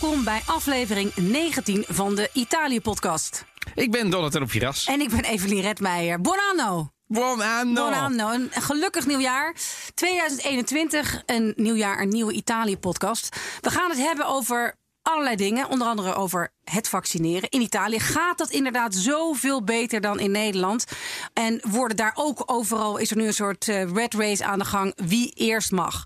[0.00, 3.44] Welkom bij aflevering 19 van de Italië-podcast.
[3.74, 4.86] Ik ben Donatello Piras.
[4.86, 6.20] En ik ben Evelien Redmeijer.
[6.20, 6.90] Buon anno!
[7.06, 7.74] Buon anno!
[7.74, 8.30] Buon anno.
[8.30, 9.54] Een gelukkig nieuwjaar.
[9.94, 13.36] 2021, een nieuwjaar, een nieuwe Italië-podcast.
[13.60, 15.68] We gaan het hebben over allerlei dingen.
[15.68, 17.50] Onder andere over het vaccineren.
[17.50, 20.84] In Italië gaat dat inderdaad zoveel beter dan in Nederland.
[21.32, 24.64] En worden daar ook overal, is er nu een soort uh, red race aan de
[24.64, 24.92] gang.
[24.96, 26.04] Wie eerst mag.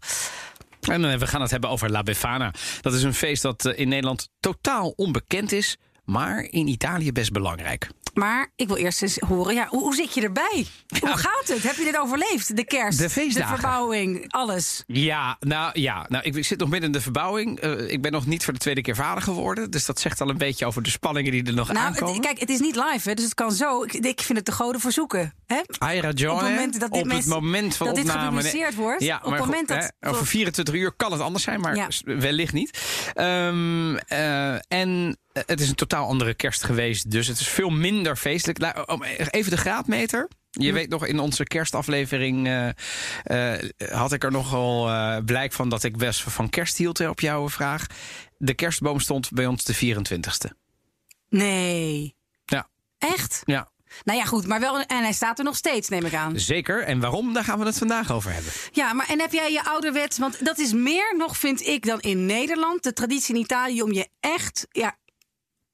[0.91, 2.53] En uh, we gaan het hebben over La Befana.
[2.81, 7.33] Dat is een feest dat uh, in Nederland totaal onbekend is, maar in Italië best
[7.33, 7.89] belangrijk.
[8.15, 10.67] Maar ik wil eerst eens horen, ja, hoe, hoe zit je erbij?
[10.87, 10.99] Ja.
[11.01, 11.63] Hoe gaat het?
[11.63, 12.57] Heb je dit overleefd?
[12.57, 14.85] De kerst, de feestdagen, de verbouwing, alles.
[14.87, 17.65] Ja, nou ja, nou, ik, ik zit nog midden in de verbouwing.
[17.65, 19.71] Uh, ik ben nog niet voor de tweede keer vader geworden.
[19.71, 22.15] Dus dat zegt al een beetje over de spanningen die er nog nou, aankomen.
[22.15, 23.83] Het, kijk, het is niet live, hè, dus het kan zo.
[23.83, 25.35] Ik, ik vind het de goden verzoeken.
[25.47, 25.61] Hè?
[25.79, 26.33] Ragione.
[26.33, 28.27] Op het moment dat dit, op het moment van dat dit opname.
[28.27, 29.03] gepubliceerd wordt.
[29.03, 31.77] Ja, op het moment goed, dat, hè, over 24 uur kan het anders zijn, maar
[31.77, 31.89] Ja.
[32.05, 32.79] wellicht niet.
[33.15, 38.17] Um, uh, en het is een totaal andere kerst geweest, dus het is veel minder
[38.17, 38.59] feestelijk.
[38.59, 40.29] Nou, om even de graadmeter.
[40.51, 42.69] Je weet nog, in onze kerstaflevering uh,
[43.25, 47.21] uh, had ik er nogal uh, blijk van dat ik best van kerst hield op
[47.21, 47.87] jouw vraag.
[48.37, 50.57] De kerstboom stond bij ons de 24ste.
[51.29, 52.17] Nee.
[52.45, 52.69] Ja.
[52.99, 53.43] Echt?
[53.45, 53.71] Ja.
[54.05, 54.81] Nou ja, goed, maar wel.
[54.81, 56.39] En hij staat er nog steeds, neem ik aan.
[56.39, 56.83] Zeker.
[56.83, 57.33] En waarom?
[57.33, 58.53] Daar gaan we het vandaag over hebben.
[58.73, 60.19] Ja, maar en heb jij je ouderwets?
[60.19, 62.83] Want dat is meer nog, vind ik, dan in Nederland.
[62.83, 64.97] De traditie in Italië om je echt ja,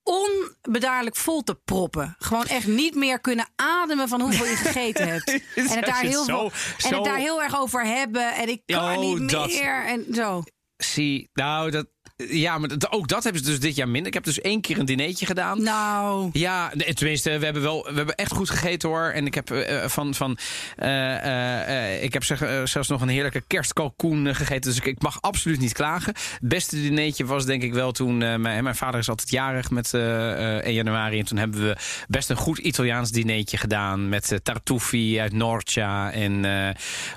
[0.07, 2.15] onbedaarlijk vol te proppen.
[2.19, 5.31] Gewoon echt niet meer kunnen ademen van hoeveel je gegeten hebt.
[5.55, 6.89] en het daar heel, zo, veel, zo...
[6.89, 8.35] En het daar heel erg over hebben.
[8.35, 9.47] En ik kan oh, niet dat...
[9.47, 9.85] meer.
[9.87, 10.43] En zo.
[10.77, 11.87] Zie, nou, dat.
[12.17, 14.07] Ja, maar ook dat hebben ze dus dit jaar minder.
[14.07, 15.63] Ik heb dus één keer een dinertje gedaan.
[15.63, 16.31] Nou.
[16.33, 19.05] Ja, tenminste, we hebben wel, we hebben echt goed gegeten hoor.
[19.05, 20.39] En ik heb uh, van, van,
[20.79, 24.71] uh, uh, ik heb zeg, zelfs nog een heerlijke kerstkalkoen gegeten.
[24.71, 26.15] Dus ik, ik, mag absoluut niet klagen.
[26.15, 29.95] Het beste dinertje was denk ik wel toen, mijn, mijn vader is altijd jarig met
[29.95, 31.19] 1 januari.
[31.19, 31.77] En toen hebben we
[32.09, 34.09] best een goed Italiaans dinertje gedaan.
[34.09, 36.45] Met tartufi uit Norcia en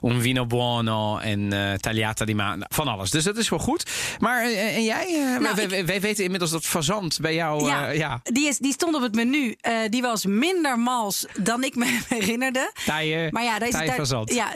[0.01, 2.57] un vino buono en tagliata di ma.
[2.59, 3.09] Van alles.
[3.09, 3.91] Dus dat is wel goed.
[4.19, 5.37] Maar en jij?
[5.39, 5.69] Nou, wij, ik...
[5.69, 7.65] wij, wij, weten inmiddels dat fazant bij jou.
[7.65, 8.19] Ja, uh, ja.
[8.23, 9.55] Die, is, die stond op het menu.
[9.67, 12.71] Uh, die was minder mals dan ik me herinnerde.
[12.85, 14.33] Taaie, maar ja, deze fazant.
[14.33, 14.51] Ja,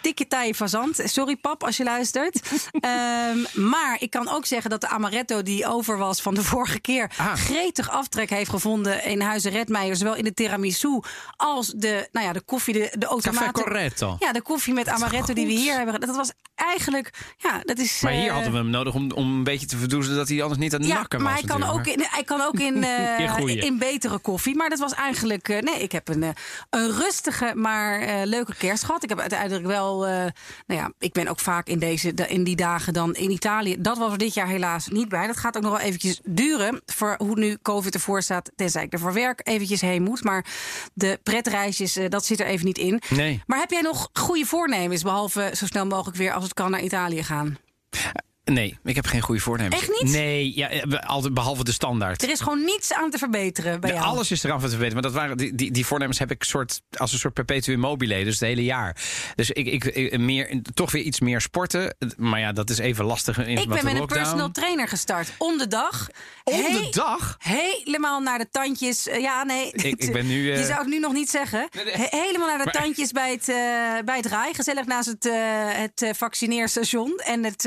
[0.00, 1.00] dikke taaie fazant.
[1.04, 2.40] Sorry pap als je luistert.
[2.72, 6.80] um, maar ik kan ook zeggen dat de amaretto die over was van de vorige
[6.80, 7.10] keer...
[7.16, 7.32] Ah.
[7.32, 9.96] gretig aftrek heeft gevonden in Huizen Redmeijer.
[9.96, 11.00] Zowel in de tiramisu
[11.36, 14.16] als de, nou ja, de koffie, de, de automaten.
[14.18, 16.00] Ja, de koffie met amaretto die we hier hebben.
[16.00, 17.34] Dat was eigenlijk...
[17.36, 20.16] Ja, dat is, maar hier hadden we hem nodig om, om een beetje te verdoezen
[20.16, 21.40] dat hij anders niet aan het ja, nakken maar was.
[21.40, 24.56] hij kan, ook in, hij kan ook in, uh, in, betere koffie.
[24.56, 25.48] Maar dat was eigenlijk...
[25.48, 26.28] Uh, nee, ik heb een, uh,
[26.70, 29.02] een rustige, maar leuke kerst gehad.
[29.02, 29.98] Ik heb uiteindelijk wel...
[30.00, 30.32] nou
[30.66, 33.76] ja, ik ben ook vaak in, deze, in die dagen dan in Italië.
[33.78, 35.26] Dat was er dit jaar helaas niet bij.
[35.26, 36.80] Dat gaat ook nog wel eventjes duren.
[36.86, 38.50] Voor hoe nu COVID ervoor staat.
[38.56, 40.24] Tenzij ik er voor werk eventjes heen moet.
[40.24, 40.44] Maar
[40.94, 43.02] de pretreisjes, dat zit er even niet in.
[43.08, 43.42] Nee.
[43.46, 45.02] Maar heb jij nog goede voornemens?
[45.02, 47.58] Behalve zo snel mogelijk weer als het kan naar Italië gaan?
[48.52, 49.80] Nee, ik heb geen goede voornemens.
[49.80, 50.12] Echt niet?
[50.12, 50.68] Nee, ja,
[51.06, 52.22] altijd behalve de standaard.
[52.22, 54.04] Er is gewoon niets aan te verbeteren bij jou.
[54.04, 54.92] Alles is eraan te verbeteren.
[54.92, 58.24] Maar dat waren, die, die, die voornemens heb ik soort, als een soort perpetuum mobile,
[58.24, 58.96] dus het hele jaar.
[59.34, 61.96] Dus ik, ik, ik meer, toch weer iets meer sporten.
[62.16, 63.38] Maar ja, dat is even lastig.
[63.38, 64.00] In ik ben met lockdown.
[64.00, 65.32] een personal trainer gestart.
[65.38, 66.08] Om de dag.
[66.44, 67.36] Om de He dag?
[67.38, 69.04] Helemaal naar de tandjes.
[69.04, 69.70] Ja, nee.
[69.72, 70.42] Ik, ik ben nu...
[70.42, 70.58] Uh...
[70.58, 71.68] Je zou het nu nog niet zeggen.
[71.72, 71.94] Nee, nee.
[71.94, 73.56] He helemaal naar de Maar- tandjes bij het, uh,
[74.04, 74.54] bij het RAI.
[74.54, 75.34] Gezellig naast het, uh,
[75.68, 77.18] het vaccineerstation.
[77.18, 77.64] En het,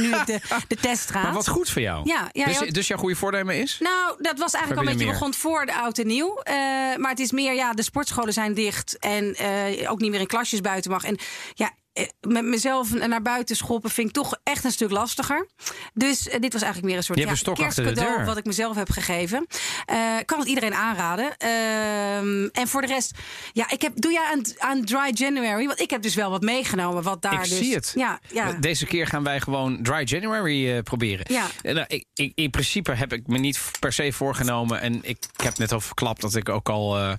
[0.00, 1.22] nu de, de teststraat.
[1.22, 2.00] Maar wat goed voor jou.
[2.04, 3.78] Ja, ja, dus, dus jouw goede voornemen is?
[3.80, 6.40] Nou, dat was eigenlijk al een beetje begon voor de oud en nieuw.
[6.44, 6.54] Uh,
[6.96, 8.98] maar het is meer, ja, de sportscholen zijn dicht.
[8.98, 9.36] En
[9.80, 11.04] uh, ook niet meer in klasjes buiten mag.
[11.04, 11.18] En
[11.54, 11.72] ja, eh,
[12.20, 15.46] met mezelf naar buiten schoppen vind ik toch echt een stuk lastiger.
[15.94, 18.26] Dus uh, dit was eigenlijk meer een soort Je ja, een de kerstcadeau deur.
[18.26, 19.46] wat ik mezelf heb gegeven.
[19.92, 21.36] Uh, kan het iedereen aanraden.
[21.44, 23.18] Uh, en voor de rest,
[23.52, 25.66] ja, ik heb, doe jij aan, aan Dry January?
[25.66, 27.58] Want ik heb dus wel wat meegenomen wat daar ik dus...
[27.58, 27.92] zie het.
[27.94, 28.52] Ja, ja.
[28.52, 31.26] Deze keer gaan wij gewoon Dry January proberen.
[31.28, 31.46] Ja.
[31.62, 34.80] Nou, ik, ik, in principe heb ik me niet per se voorgenomen.
[34.80, 37.16] En ik, heb net al verklapt dat ik ook al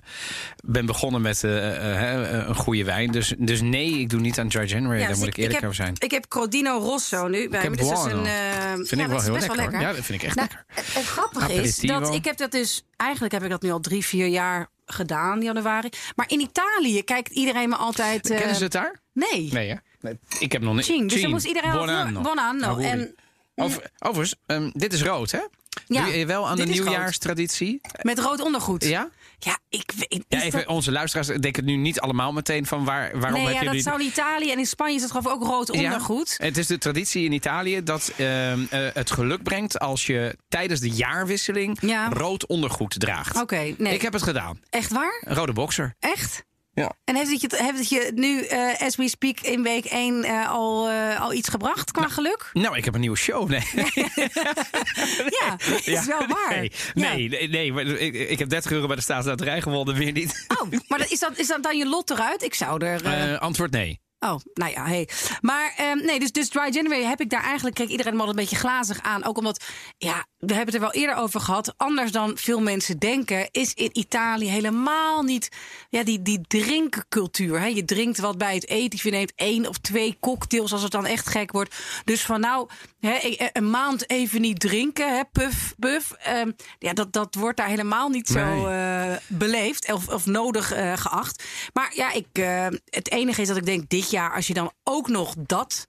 [0.64, 3.10] ben begonnen met een goede wijn.
[3.10, 5.00] Dus, dus nee, ik doe niet aan Dry January.
[5.00, 5.94] Ja, Daar dus moet ik, ik eerlijk heb, over zijn.
[5.98, 7.76] Ik heb Crodino Rosso nu bij me.
[7.76, 8.24] Dus dat is een,
[8.86, 9.48] Vind ja, ik wel heel lekker.
[9.48, 9.80] wel lekker.
[9.80, 10.74] Ja, dat vind ik echt nou, lekker.
[10.74, 12.84] Het, het grappige is dat ik heb dat dus...
[12.96, 15.88] Eigenlijk heb ik dat nu al drie, vier jaar gedaan, januari.
[16.16, 18.28] Maar in Italië kijkt iedereen me altijd...
[18.28, 19.00] Kennen uh, ze het daar?
[19.12, 19.48] Nee.
[19.52, 19.74] Nee, hè?
[20.00, 21.10] Nee, ik heb nog niet.
[21.10, 22.20] Dus dan moest iedereen al Buon anno.
[22.20, 22.64] Buon anno.
[22.64, 22.88] Auguri.
[22.88, 23.14] En
[23.54, 25.40] Over, overigens, um, dit is rood, hè?
[25.94, 27.80] Ja, je wel aan de nieuwjaarstraditie?
[28.02, 28.84] Met rood ondergoed.
[28.84, 29.08] Ja?
[29.38, 33.10] Ja, ik weet Ja, even, dat- onze luisteraars denken nu niet allemaal meteen van waar,
[33.18, 35.26] waarom Nee, heb ja, je dat zou in Italië en in Spanje is het geloof
[35.26, 36.34] ik ook rood Ja, ondergoed.
[36.38, 40.80] Het is de traditie in Italië dat ehm, eh, het geluk brengt als je tijdens
[40.80, 42.08] de jaarwisseling Ja.
[42.08, 43.40] rood ondergoed draagt.
[43.40, 43.94] Oké, nee.
[43.94, 44.60] Ik heb het gedaan.
[44.70, 45.22] Echt waar?
[45.26, 45.94] Een rode boxer.
[45.98, 46.44] Echt?
[46.72, 46.92] Ja.
[47.04, 50.24] En heeft het je, heeft het je nu, eh, as we speak, in week 1
[50.48, 52.50] al, eh, al iets gebracht qua geluk?
[52.52, 53.48] Nou, ik heb een nieuwe show.
[53.48, 53.62] Nee,
[55.40, 56.50] Ja, dat is wel waar.
[56.50, 57.12] Nee, Ja.
[57.14, 60.44] nee, nee, nee, maar ik, ik heb 30 euro bij de staatsloterij gewonnen, weer niet.
[60.60, 62.42] Oh, maar is dat, is dat dan je lot eruit?
[62.42, 63.04] Ik zou er...
[63.04, 64.00] eh, Eh, antwoord nee.
[64.20, 65.08] Oh, nou ja, hey.
[65.40, 67.74] Maar ehm, nee, dus, dus Dry January heb ik daar eigenlijk...
[67.74, 69.24] Kreeg iedereen al een beetje glazig aan.
[69.24, 69.64] Ook omdat,
[69.98, 71.74] ja, we hebben het er wel eerder over gehad.
[71.76, 73.48] Anders dan veel mensen denken...
[73.50, 75.48] is in Italië helemaal niet
[75.90, 77.60] ja, die, die drinkcultuur.
[77.60, 77.66] Hè?
[77.66, 78.98] Je drinkt wat bij het eten.
[79.02, 81.74] Je neemt één of twee cocktails als het dan echt gek wordt.
[82.04, 82.68] Dus van nou,
[83.00, 85.14] hè, e- een maand even niet drinken.
[85.16, 85.22] Hè?
[85.32, 86.12] Puff, puff.
[86.12, 88.66] ehm, ja, dat, dat wordt daar helemaal niet zo Nee.
[88.66, 91.42] eh, beleefd of, of nodig eh, geacht.
[91.72, 94.72] Maar ja, ik, eh, het enige is dat ik denk dit jaar, als je dan
[94.84, 95.88] ook nog dat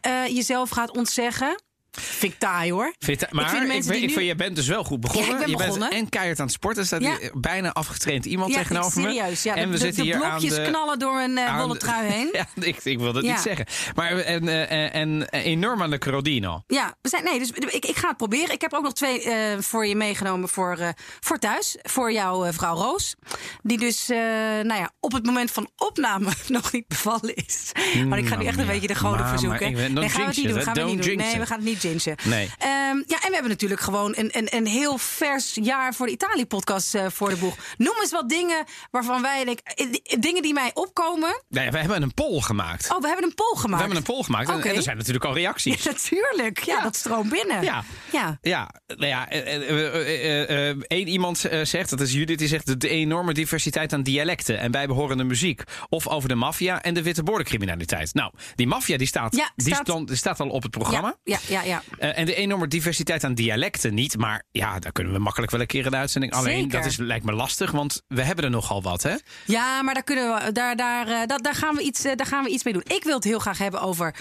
[0.00, 1.62] eh, jezelf gaat ontzeggen.
[2.00, 2.92] Vind ik taai hoor.
[2.98, 5.26] Vind maar vind ik, die ik nu- vind, je bent dus wel goed begonnen.
[5.28, 5.88] Ja, ik ben je begonnen.
[5.88, 6.80] bent en keihard aan het sporten.
[6.80, 7.18] Er staat Ja.
[7.34, 9.12] bijna afgetraind iemand Ja, tegenover me.
[9.12, 9.42] serieus.
[9.42, 11.60] Ja, en we de- zitten de hier aan blokjes de, knallen door een eh aan
[11.60, 12.28] wollen trui heen.
[12.38, 13.66] Ja, ik, ik wil dat niet zeggen.
[13.94, 16.62] Maar en, en, en, en enorm aan de Crodino.
[16.66, 18.52] Ja, we zijn, nee, dus ik, ik ga het proberen.
[18.54, 20.88] Ik heb ook nog twee eh, voor je meegenomen voor, eh,
[21.20, 21.76] voor thuis.
[21.82, 23.14] Voor jouw eh, vrouw Roos.
[23.62, 24.16] Die dus eh,
[24.62, 27.72] nou ja, op het moment van opname nog niet bevallen is.
[28.06, 29.72] Maar ik ga nu echt een beetje de goden verzoeken.
[29.72, 30.62] nee, gaan we het niet doen.
[30.62, 31.16] Gaan we niet doen.
[31.16, 31.81] Nee, we gaan het niet
[32.24, 32.50] Nee.
[32.58, 32.70] Ehm,
[33.06, 36.94] ja, en we hebben natuurlijk gewoon een, een, een heel vers jaar voor de Italië-podcast
[36.94, 37.56] eh, voor de boeg.
[37.76, 39.64] Noem eens wat dingen waarvan wij denken...
[39.64, 41.42] eh, Dingen die mij opkomen.
[41.48, 42.90] Nee, we hebben een poll gemaakt.
[42.90, 43.74] Oh, we hebben een poll gemaakt.
[43.74, 44.48] we hebben een poll gemaakt.
[44.48, 45.82] En- er zijn natuurlijk al reacties.
[45.82, 46.58] Ja, natuurlijk.
[46.64, 47.62] Ja, dat stroomt binnen.
[47.62, 47.84] Ja.
[48.12, 48.38] ja.
[48.42, 53.92] Ja, nou ja, eh, één iemand zegt, dat is Judith, die zegt de, enorme diversiteit
[53.92, 55.62] aan dialecten en bijbehorende muziek.
[55.88, 58.14] Of over de maffia en de witte bordencriminaliteit.
[58.14, 61.16] Nou, die maffia die staat, Ja, die stond- die staat al op het programma.
[61.24, 61.71] Ja, ja, ja.
[61.72, 61.82] Ja.
[61.98, 64.16] Eh, en de enorme diversiteit aan dialecten niet.
[64.18, 66.32] Maar ja, daar kunnen we makkelijk wel een keer in de uitzending.
[66.32, 66.78] Alleen, Zeker.
[66.78, 69.14] dat is, lijkt me lastig, want we hebben er nogal wat, hè?
[69.46, 72.26] Ja, maar daar, kunnen we, daar, daar, eh, dat, daar, gaan we iets, eh, daar
[72.26, 72.84] gaan we iets mee doen.
[72.96, 74.14] Ik wil het heel graag hebben over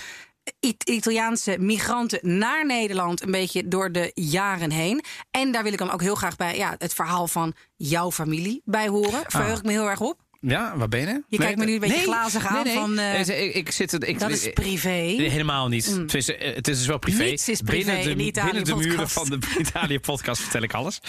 [0.59, 3.21] It- Italiaanse migranten naar Nederland.
[3.21, 5.03] Een beetje door de jaren heen.
[5.31, 8.61] En daar wil ik dan ook heel graag bij ja, het verhaal van jouw familie
[8.65, 9.23] bij horen.
[9.27, 10.19] Verheug ik me heel erg op.
[10.43, 11.23] Ja, waar ben je?
[11.27, 12.73] Je kijkt me nu een beetje glazig aan nee, nee.
[12.73, 14.07] van, Eh, ik, ik zit...
[14.07, 14.89] Ik, Dat is privé.
[14.89, 15.85] Helemaal niet.
[15.85, 17.23] Het, is, eh, het is dus wel privé.
[17.23, 19.13] Niets is privé binnen de, in de Italië binnen de muren podcast.
[19.13, 20.99] van de Italië-podcast vertel ik alles.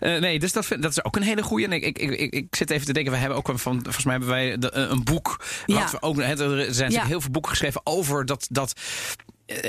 [0.00, 1.64] Eh, nee, dus dat, vind- dat is ook een hele goeie.
[1.66, 4.04] En ik, ik, ik, ik, zit even te denken, we hebben ook een van, volgens
[4.04, 5.44] mij hebben wij de- een boek.
[5.66, 5.80] Ja.
[5.80, 7.04] Wat we ook, er zijn natuurlijk Ja.
[7.06, 8.72] heel veel boeken geschreven over dat, dat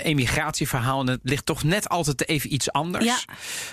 [0.03, 0.99] emigratieverhaal.
[0.99, 3.05] En het ligt toch net altijd even iets anders.
[3.05, 3.17] Ja.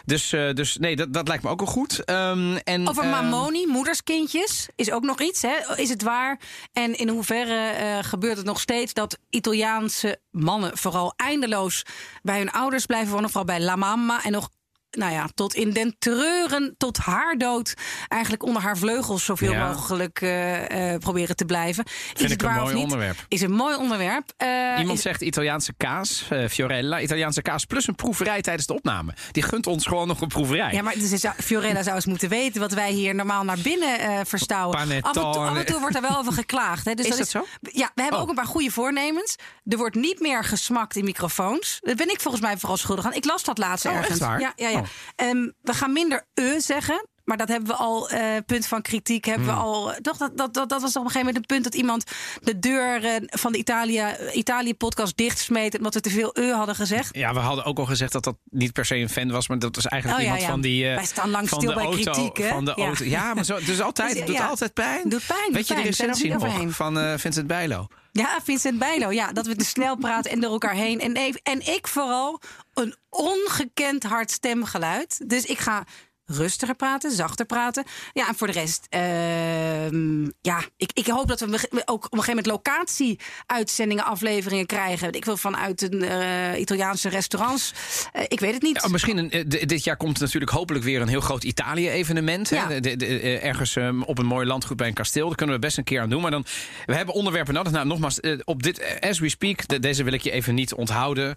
[0.04, 2.04] Dus, eh, dus nee, dat, dat lijkt me ook wel goed.
[2.04, 5.42] Ehm, en, Over ehm, mamoni, moederskindjes, is ook nog iets.
[5.42, 5.76] Hè?
[5.76, 6.40] Is het waar?
[6.72, 11.82] En in hoeverre eh, gebeurt het nog steeds dat Italiaanse mannen vooral eindeloos
[12.22, 14.48] bij hun ouders blijven wonen, vooral bij La Mamma en nog.
[14.90, 17.74] Nou ja, tot in den treuren, tot haar dood.
[18.08, 19.66] Eigenlijk onder haar vleugels zoveel Ja.
[19.68, 21.84] mogelijk eh, eh, proberen te blijven.
[21.84, 23.16] is ik het een mooi onderwerp.
[23.28, 24.32] Is een mooi onderwerp.
[24.36, 24.48] Eh,
[24.78, 27.00] Iemand is- zegt Italiaanse kaas, Fiorella.
[27.00, 29.14] Italiaanse kaas plus een proeverij tijdens de opname.
[29.32, 30.72] Die gunt ons gewoon nog een proeverij.
[30.72, 34.76] Ja, maar dus Fiorella zou eens moeten weten wat wij hier normaal naar binnen verstouwen.
[34.78, 36.84] Af en, toe, af en toe wordt er wel over geklaagd.
[36.84, 36.94] Hè?
[36.94, 37.44] Dus Is dat zo?
[37.60, 38.24] Ja, we hebben Oh.
[38.24, 39.36] ook een paar goede voornemens.
[39.66, 41.78] Er wordt niet meer gesmakt in microfoons.
[41.80, 43.12] Dat ben ik volgens mij vooral schuldig aan.
[43.14, 44.08] Ik las dat laatst Oh, ergens.
[44.10, 44.40] echt waar?
[44.40, 44.77] Ja, ja, ja.
[45.16, 47.06] Ehm, we gaan minder e zeggen.
[47.24, 49.54] Maar dat hebben we al, eh, punt van kritiek, hebben Hmm.
[49.56, 49.92] we al.
[50.02, 52.04] Toch, dat, dat, dat, dat was op een gegeven moment een punt dat iemand
[52.42, 55.76] de deur eh, van de Italië, Italië-podcast dichtsmeet.
[55.76, 57.16] omdat we te veel e hadden gezegd.
[57.16, 59.58] Ja, we hadden ook al gezegd dat dat niet per se een fan was, maar
[59.58, 60.50] dat was eigenlijk Oh, iemand ja.
[60.50, 60.88] van die.
[60.88, 62.48] eh, Wij staan lang stil de bij auto, kritiek, hè?
[62.48, 62.84] Van de Ja.
[62.86, 63.04] auto.
[63.04, 65.08] Ja, maar zo, het is altijd, Dus, het doet altijd pijn.
[65.08, 65.86] Doet pijn, Weet doet je de pijn.
[65.86, 67.86] Recensie nog van eh, Vincent Bijlo?
[68.18, 69.10] Ja, Vincent Bijlo.
[69.10, 71.00] Ja, dat we te snel praten en door elkaar heen.
[71.00, 72.40] En, en ik vooral
[72.74, 75.28] een ongekend hard stemgeluid.
[75.30, 75.84] Dus ik ga
[76.30, 77.84] rustiger praten, zachter praten.
[78.12, 81.46] Ja, en voor de rest, ehm, ja, ik, ik hoop dat we
[81.84, 85.12] ook op een gegeven moment locatie-uitzendingen, afleveringen krijgen.
[85.12, 87.72] Ik wil vanuit een eh, Italiaanse restaurants.
[88.12, 88.80] Eh, ik weet het niet.
[88.82, 92.48] Ja, misschien een, eh, dit jaar komt natuurlijk hopelijk weer een heel groot Italië-evenement.
[92.48, 92.70] Ja.
[92.70, 95.26] Ergens ehm, op een mooi landgoed bij een kasteel.
[95.26, 96.22] Daar kunnen we best een keer aan doen.
[96.22, 96.44] Maar dan,
[96.86, 97.72] we hebben onderwerpen nodig.
[97.72, 101.34] Nou, nogmaals, op dit, as we speak, de- deze wil ik je even niet onthouden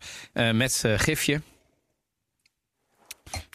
[0.53, 1.41] met gifje.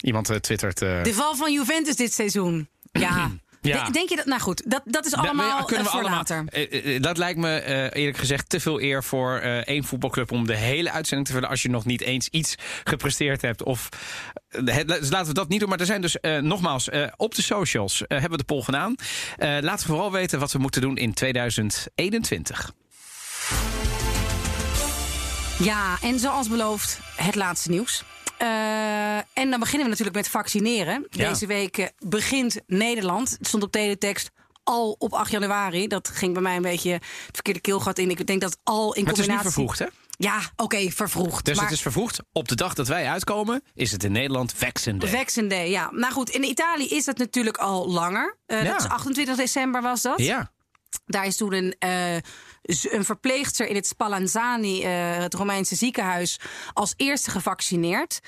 [0.01, 0.83] Iemand eh, twittert.
[0.83, 2.69] eh, De val van Juventus dit seizoen.
[2.93, 3.31] Ja.
[3.61, 3.91] Ja.
[3.91, 4.25] Denk je dat?
[4.27, 7.01] Nou goed, dat, dat is allemaal kunnen we voor allemaal, later.
[7.01, 7.63] dat lijkt me
[7.95, 11.63] eerlijk gezegd te veel eer voor één voetbalclub om de hele uitzending te vullen als
[11.63, 12.55] je nog niet eens iets
[12.85, 13.63] gepresteerd hebt.
[13.63, 13.89] Of,
[14.65, 15.69] dus laten we dat niet doen.
[15.69, 18.95] Maar er zijn dus nogmaals op de socials hebben we de poll gedaan.
[19.39, 22.73] laten we vooral weten wat we moeten doen in 2021.
[25.59, 28.05] Ja, en zoals beloofd, het laatste nieuws.
[28.43, 31.07] Uh, en dan beginnen we natuurlijk met vaccineren.
[31.11, 33.31] Deze week eh, begint Nederland.
[33.31, 34.31] Het stond op teletext
[34.65, 35.87] al op 8 januari.
[35.87, 37.03] Dat ging bij mij een beetje het
[37.33, 38.11] verkeerde keelgat in.
[38.11, 39.19] Ik denk dat al in maar combinatie...
[39.19, 39.87] het is niet vervroegd, hè?
[40.19, 41.45] Ja, oké, vervroegd.
[41.45, 42.19] Dus het is vervroegd.
[42.33, 45.11] Op de dag dat wij uitkomen, is het in Nederland Vaccine Day.
[45.11, 45.91] Vaccine Day, ja.
[45.93, 48.37] Nou goed, in Italië is dat natuurlijk al langer.
[48.47, 48.73] Uh, ja.
[48.73, 50.19] Dat is 28 december was dat.
[50.19, 50.51] Ja.
[51.07, 52.17] Daar is toen een, uh,
[52.67, 56.41] een verpleegster in het Spallanzani, uh, het Romeinse ziekenhuis,
[56.73, 58.21] als eerste gevaccineerd.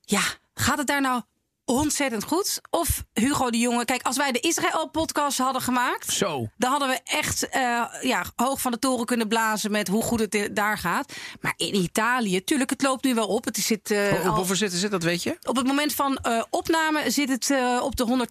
[0.00, 0.22] Ja,
[0.54, 1.22] gaat het daar nou
[1.64, 2.60] ontzettend goed.
[2.70, 3.84] Of Hugo de Jonge.
[3.84, 6.12] Kijk, als wij de Israël-podcast hadden gemaakt.
[6.12, 6.48] Zo.
[6.56, 10.20] Dan hadden we echt uh, ja, hoog van de toren kunnen blazen met hoe goed
[10.20, 11.12] het daar gaat.
[11.40, 13.44] Maar in Italië, tuurlijk, het loopt nu wel op.
[13.44, 15.36] Het zit, uh, op hoeveel zitten ze, dat weet je?
[15.42, 18.28] Op het moment van uh, opname zit het op de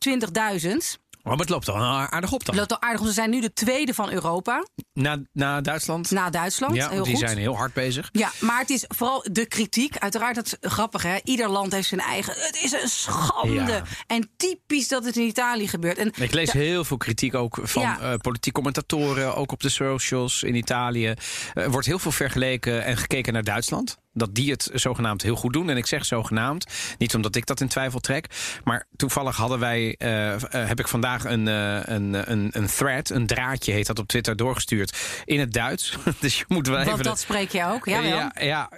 [0.95, 1.09] 120.000.
[1.23, 2.55] Oh, maar het loopt al aardig op dan.
[2.55, 3.07] Het loopt al aardig op.
[3.07, 4.65] Ze zijn nu de tweede van Europa.
[4.93, 6.11] Na, na Duitsland?
[6.11, 8.09] Na Duitsland, ja, heel die zijn heel hard bezig.
[8.11, 9.97] Ja, maar het is vooral de kritiek.
[9.97, 11.17] Uiteraard, dat is grappig hè.
[11.23, 12.33] Ieder land heeft zijn eigen...
[12.37, 13.71] Het is een schande.
[13.71, 13.83] Ja.
[14.07, 15.97] En typisch dat het in Italië gebeurt.
[15.97, 17.99] En, Ik lees heel veel kritiek ook van ja.
[18.01, 19.35] uh, politiek commentatoren.
[19.35, 21.13] Ook op de socials in Italië.
[21.53, 25.53] Er wordt heel veel vergeleken en gekeken naar Duitsland dat die het zogenaamd heel goed
[25.53, 25.69] doen.
[25.69, 26.65] En ik zeg zogenaamd,
[26.97, 28.25] niet omdat ik dat in twijfel trek.
[28.63, 33.09] Maar toevallig hadden wij, uh, uh, heb ik vandaag een, uh, een, een, een thread,
[33.09, 35.97] een draadje heet dat op Twitter, doorgestuurd in het Duits.
[36.19, 37.03] dus je moet wel Want even...
[37.03, 38.69] dat spreek je ook, ja Ja, ja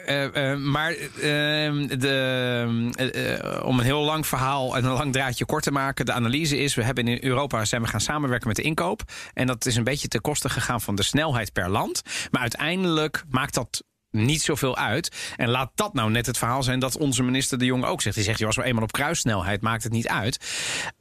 [0.56, 6.06] maar ehm, de, om een heel lang verhaal en een lang draadje kort te maken.
[6.06, 9.02] De analyse is, we hebben in Europa zijn we gaan samenwerken met de inkoop.
[9.34, 12.02] En dat is een beetje ten koste gegaan van de snelheid per land.
[12.32, 13.84] Maar uiteindelijk maakt dat
[14.14, 15.12] niet zoveel uit.
[15.36, 18.16] En laat dat nou net het verhaal zijn dat onze minister De Jong ook zegt.
[18.16, 20.40] Die zegt, je was wel eenmaal op kruissnelheid, maakt het niet uit.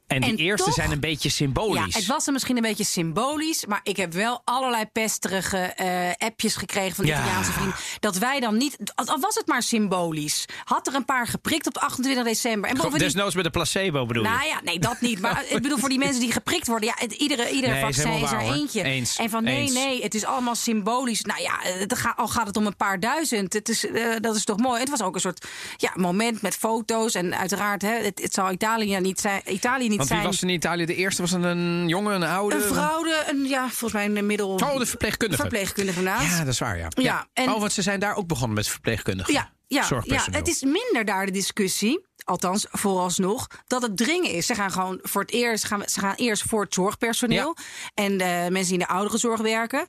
[0.07, 1.93] En die eerste zijn een beetje symbolisch.
[1.93, 3.65] Ja, het was er misschien een beetje symbolisch.
[3.65, 7.17] Maar ik heb wel allerlei pesterige uh, appjes gekregen van de ja.
[7.17, 7.75] Italiaanse vrienden.
[7.99, 8.77] Dat wij dan niet.
[8.95, 10.45] Al was het maar symbolisch.
[10.63, 12.69] Had er een paar geprikt op 28 december.
[12.69, 14.29] En bovendien, Desnoods met de placebo bedoel je?
[14.29, 15.19] Nou ja, nee, dat niet.
[15.19, 16.87] Maar ik bedoel voor die mensen die geprikt worden.
[16.87, 18.83] Ja, het, iedere, iedere nee, vaccin is, is er eentje.
[18.83, 19.17] Eens.
[19.17, 19.73] En van nee, Eens.
[19.73, 21.21] nee, het is allemaal symbolisch.
[21.21, 23.53] Nou ja, het al gaat het om een paar duizend.
[23.53, 24.79] Het is, uh, dat is toch mooi.
[24.79, 27.15] Het was ook een soort ja, moment met foto's.
[27.15, 29.41] En uiteraard, hè, het, het zal Italië niet zijn.
[29.45, 30.19] Italië niet Want zijn.
[30.19, 31.21] wie was in Italië de eerste?
[31.21, 32.55] Was het een jongen, een oude?
[32.55, 34.49] Een vrouw, een, ja, volgens mij een middel...
[34.49, 35.41] Oh, de verpleegkundige.
[35.41, 36.23] Verpleegkundige, inderdaad.
[36.23, 36.87] Ja, dat is waar, ja.
[36.89, 37.27] ja, ja.
[37.33, 37.49] En...
[37.49, 39.33] Oh, want ze zijn daar ook begonnen met verpleegkundigen.
[39.33, 42.05] Ja, ja, ja, het is minder daar de discussie.
[42.23, 44.45] Althans, vooralsnog, dat het dringen is.
[44.45, 47.55] Ze gaan gewoon voor het eerst, gaan, ze gaan eerst voor het zorgpersoneel.
[47.57, 47.63] Ja.
[48.03, 49.87] En de mensen die in de ouderenzorg werken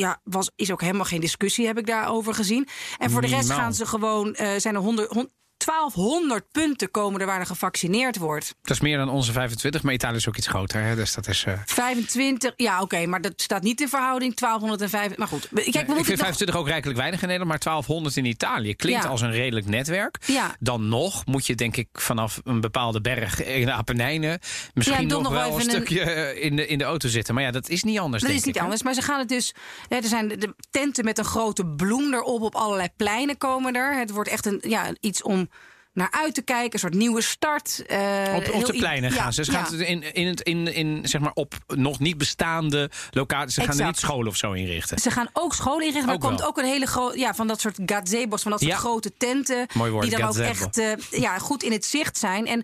[0.00, 2.68] ja, was, is ook helemaal geen discussie, heb ik daarover gezien.
[2.98, 3.60] En voor de rest Nou.
[3.60, 5.32] gaan ze gewoon, uh, zijn er 100, 100,
[5.64, 8.54] 1200 punten komen er waar er gevaccineerd wordt.
[8.62, 10.82] Dat is meer dan onze 25, maar Italië is ook iets groter.
[10.82, 10.94] Hè?
[10.94, 11.44] Dus dat is.
[11.48, 11.54] Uh...
[11.64, 15.16] 25, ja, oké, okay, maar dat staat niet in verhouding 1205.
[15.16, 16.56] Maar goed, kijk, we nee, ik vind 25 nog...
[16.56, 19.08] ook rijkelijk weinig in Nederland, maar 1200 in Italië klinkt Ja.
[19.08, 20.18] als een redelijk netwerk.
[20.26, 20.56] Ja.
[20.58, 24.38] Dan nog moet je, denk ik, vanaf een bepaalde berg in de Apennijnen
[24.74, 27.34] misschien Ja, nog, wel een stukje eh, in, de, in de auto zitten.
[27.34, 28.22] Maar ja, dat is niet anders.
[28.22, 28.66] Dat denk is niet ik, hè?
[28.66, 28.82] anders.
[28.82, 29.54] Maar ze gaan het dus.
[29.88, 32.42] Er zijn de tenten met een grote bloem erop.
[32.42, 33.98] Op allerlei pleinen komen er.
[33.98, 35.49] Het wordt echt een, ja, iets om
[35.92, 36.72] naar uit te kijken.
[36.72, 37.84] Een soort nieuwe start.
[37.86, 39.44] eh, Op, op de pleinen gaan ze.
[39.44, 39.64] Ze ja.
[39.64, 43.54] gaan in, in, het, in, in, zeg maar op nog niet bestaande locaties.
[43.54, 44.98] Ze gaan er niet scholen of zo inrichten.
[44.98, 46.04] Ze gaan ook scholen inrichten.
[46.06, 46.48] Maar er komt wel.
[46.48, 47.18] ook een hele grote.
[47.18, 48.42] Ja, van dat soort gazebos.
[48.42, 48.78] Van dat soort Ja.
[48.78, 49.66] grote tenten.
[49.74, 50.44] Mooi woord, die dan gazebo.
[50.44, 52.46] ook echt eh, ja, goed in het zicht zijn.
[52.46, 52.62] En.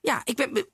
[0.00, 0.66] Ja, ik ben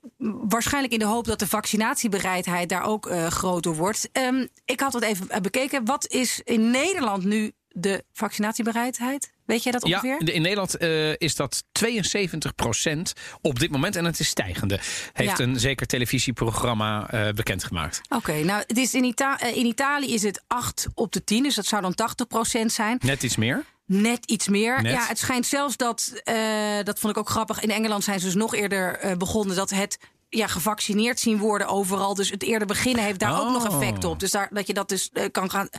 [0.49, 4.09] waarschijnlijk in de hoop dat de vaccinatiebereidheid daar ook eh, groter wordt.
[4.11, 5.85] Ehm, ik had het even bekeken.
[5.85, 9.31] Wat is in Nederland nu de vaccinatiebereidheid?
[9.45, 10.21] Weet jij dat ongeveer?
[10.25, 13.11] Ja, in Nederland eh, is dat 72%
[13.41, 13.95] op dit moment.
[13.95, 14.79] En het is stijgende.
[15.13, 15.43] Heeft Ja.
[15.45, 18.01] een zeker televisieprogramma eh, bekendgemaakt.
[18.09, 21.43] Oké, nou, het is in, Ita- eh, in Italië is het 8 op de 10,
[21.43, 22.97] dus dat zou dan 80% zijn.
[23.05, 23.63] Net iets meer.
[23.85, 24.81] Net iets meer.
[24.81, 24.91] Net.
[24.91, 26.11] Ja, het schijnt zelfs dat,
[26.83, 27.59] dat vond ik ook grappig.
[27.59, 29.97] In Engeland zijn ze dus nog eerder begonnen dat het
[30.35, 32.13] ja, gevaccineerd zien worden overal.
[32.15, 33.73] Dus het eerder beginnen heeft daar ook nog Oh.
[33.81, 34.19] effect op.
[34.19, 35.69] Dus daar, dat je dat dus eh, kan gaan.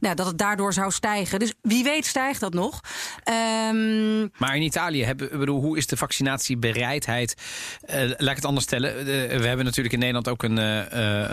[0.00, 1.38] Nou, dat het daardoor zou stijgen.
[1.38, 2.80] Dus wie weet stijgt dat nog.
[3.24, 7.34] Ehm, Maar in Italië, hebben, bedoel, hoe is de vaccinatiebereidheid?
[7.80, 8.98] Eh, laat ik het anders stellen.
[8.98, 9.04] Eh,
[9.38, 10.56] we hebben natuurlijk in Nederland ook een,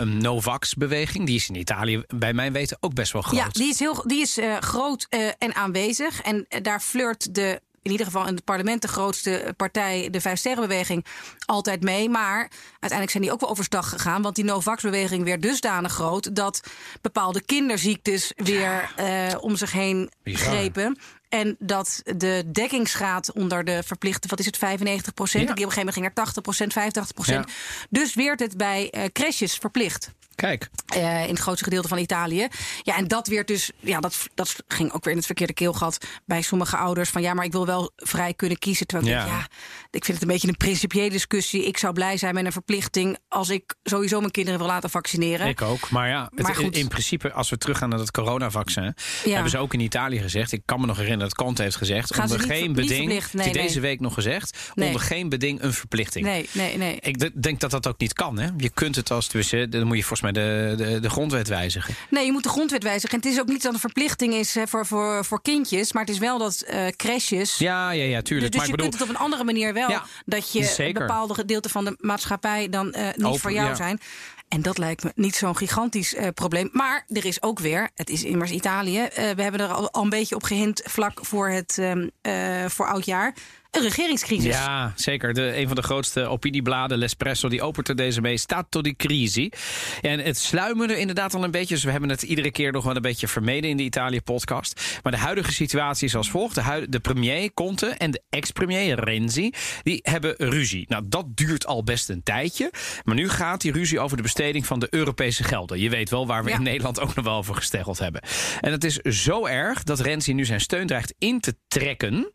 [0.00, 1.26] een Novax-beweging.
[1.26, 3.40] Die is in Italië, bij mijn weten, ook best wel groot.
[3.40, 5.06] ja, die is, heel, die is groot
[5.38, 6.20] en aanwezig.
[6.20, 10.38] En daar flirt de in ieder geval in het parlement de grootste partij, de Vijf
[10.38, 11.04] Sterrenbeweging,
[11.46, 12.08] altijd mee.
[12.08, 14.22] Maar uiteindelijk zijn die ook wel overstag gegaan.
[14.22, 16.60] Want die no-vax-beweging werd dusdanig groot dat
[17.00, 20.98] bepaalde kinderziektes weer uh, om zich heen grepen.
[21.28, 25.42] En dat de dekkingsgraad onder de verplichte, wat is het, 95 procent?
[25.42, 27.52] Op een gegeven moment ging naar 80 procent, 85 procent.
[27.90, 30.10] Dus werd het bij uh, crashes verplicht.
[30.34, 30.70] Kijk.
[30.96, 32.48] Uh, in het grootste gedeelte van Italië.
[32.82, 36.06] Ja, en dat werd dus, ja, dat, dat ging ook weer in het verkeerde keelgat
[36.24, 37.10] bij sommige ouders.
[37.10, 38.86] Van ja, maar ik wil wel vrij kunnen kiezen.
[38.86, 39.22] Terwijl ja.
[39.22, 39.46] ik, ja,
[39.90, 41.66] ik vind het een beetje een principiële discussie.
[41.66, 45.46] Ik zou blij zijn met een verplichting als ik sowieso mijn kinderen wil laten vaccineren.
[45.46, 45.90] Ik ook.
[45.90, 49.32] Maar ja, maar in, in, principe, als we teruggaan naar dat coronavaccin, ja.
[49.32, 50.52] hebben ze ook in Italië gezegd.
[50.52, 52.14] Ik kan me nog herinneren dat Kant heeft gezegd.
[52.14, 53.06] Gaan onder geen beding.
[53.06, 53.52] Nee, nee.
[53.52, 54.58] deze week nog gezegd.
[54.74, 54.86] Nee.
[54.86, 56.24] Onder geen beding een verplichting.
[56.24, 56.96] Nee, nee, nee.
[57.00, 58.38] Ik denk dat dat ook niet kan.
[58.38, 58.48] Hè?
[58.56, 59.70] Je kunt het als tussen.
[59.70, 61.94] Dan moet je volgens mij de, de, de grondwet wijzigen.
[62.10, 63.10] Nee, je moet de grondwet wijzigen.
[63.10, 65.92] En het is ook niet dat een verplichting is voor, voor, voor kindjes.
[65.92, 67.58] Maar het is wel dat uh, crashes.
[67.58, 68.52] Ja, ja, ja, tuurlijk.
[68.52, 68.88] Dus, maar je bedoel...
[68.90, 70.00] kunt het op een andere manier wel.
[70.24, 71.00] dat je Zeker.
[71.00, 73.74] bepaalde gedeelten van de maatschappij dan uh, niet Open, voor jou ja.
[73.74, 74.00] zijn.
[74.48, 76.68] En dat lijkt me niet zo'n gigantisch uh, probleem.
[76.72, 79.08] Maar er is ook weer, het is immers Italië.
[79.14, 82.10] We hebben er al, al, een beetje op gehind vlak voor het um,
[82.68, 83.34] voor oudjaar
[83.72, 84.54] een regeringscrisis.
[84.54, 85.34] Ja, zeker.
[85.34, 88.36] De, een van de grootste opiniebladen, L'Espresso, die opent er deze mee.
[88.36, 89.50] Stato di crisi.
[90.00, 91.74] En het sluimerde inderdaad al een beetje.
[91.74, 94.98] Dus we hebben het iedere keer nog wel een beetje vermeden in de Italië-podcast.
[95.02, 96.54] Maar de huidige situatie is als volgt.
[96.54, 99.52] De, de premier Conte en de ex-premier Renzi,
[99.82, 100.84] die hebben ruzie.
[100.88, 102.70] Nou, dat duurt al best een tijdje.
[103.04, 105.80] Maar nu gaat die ruzie over de besteding van de Europese gelden.
[105.80, 106.56] Je weet wel waar we ja.
[106.56, 108.22] in Nederland ook nog wel over gesteggeld hebben.
[108.60, 112.32] En het is zo erg dat Renzi nu zijn steun dreigt in te trekken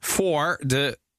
[0.00, 0.71] voor de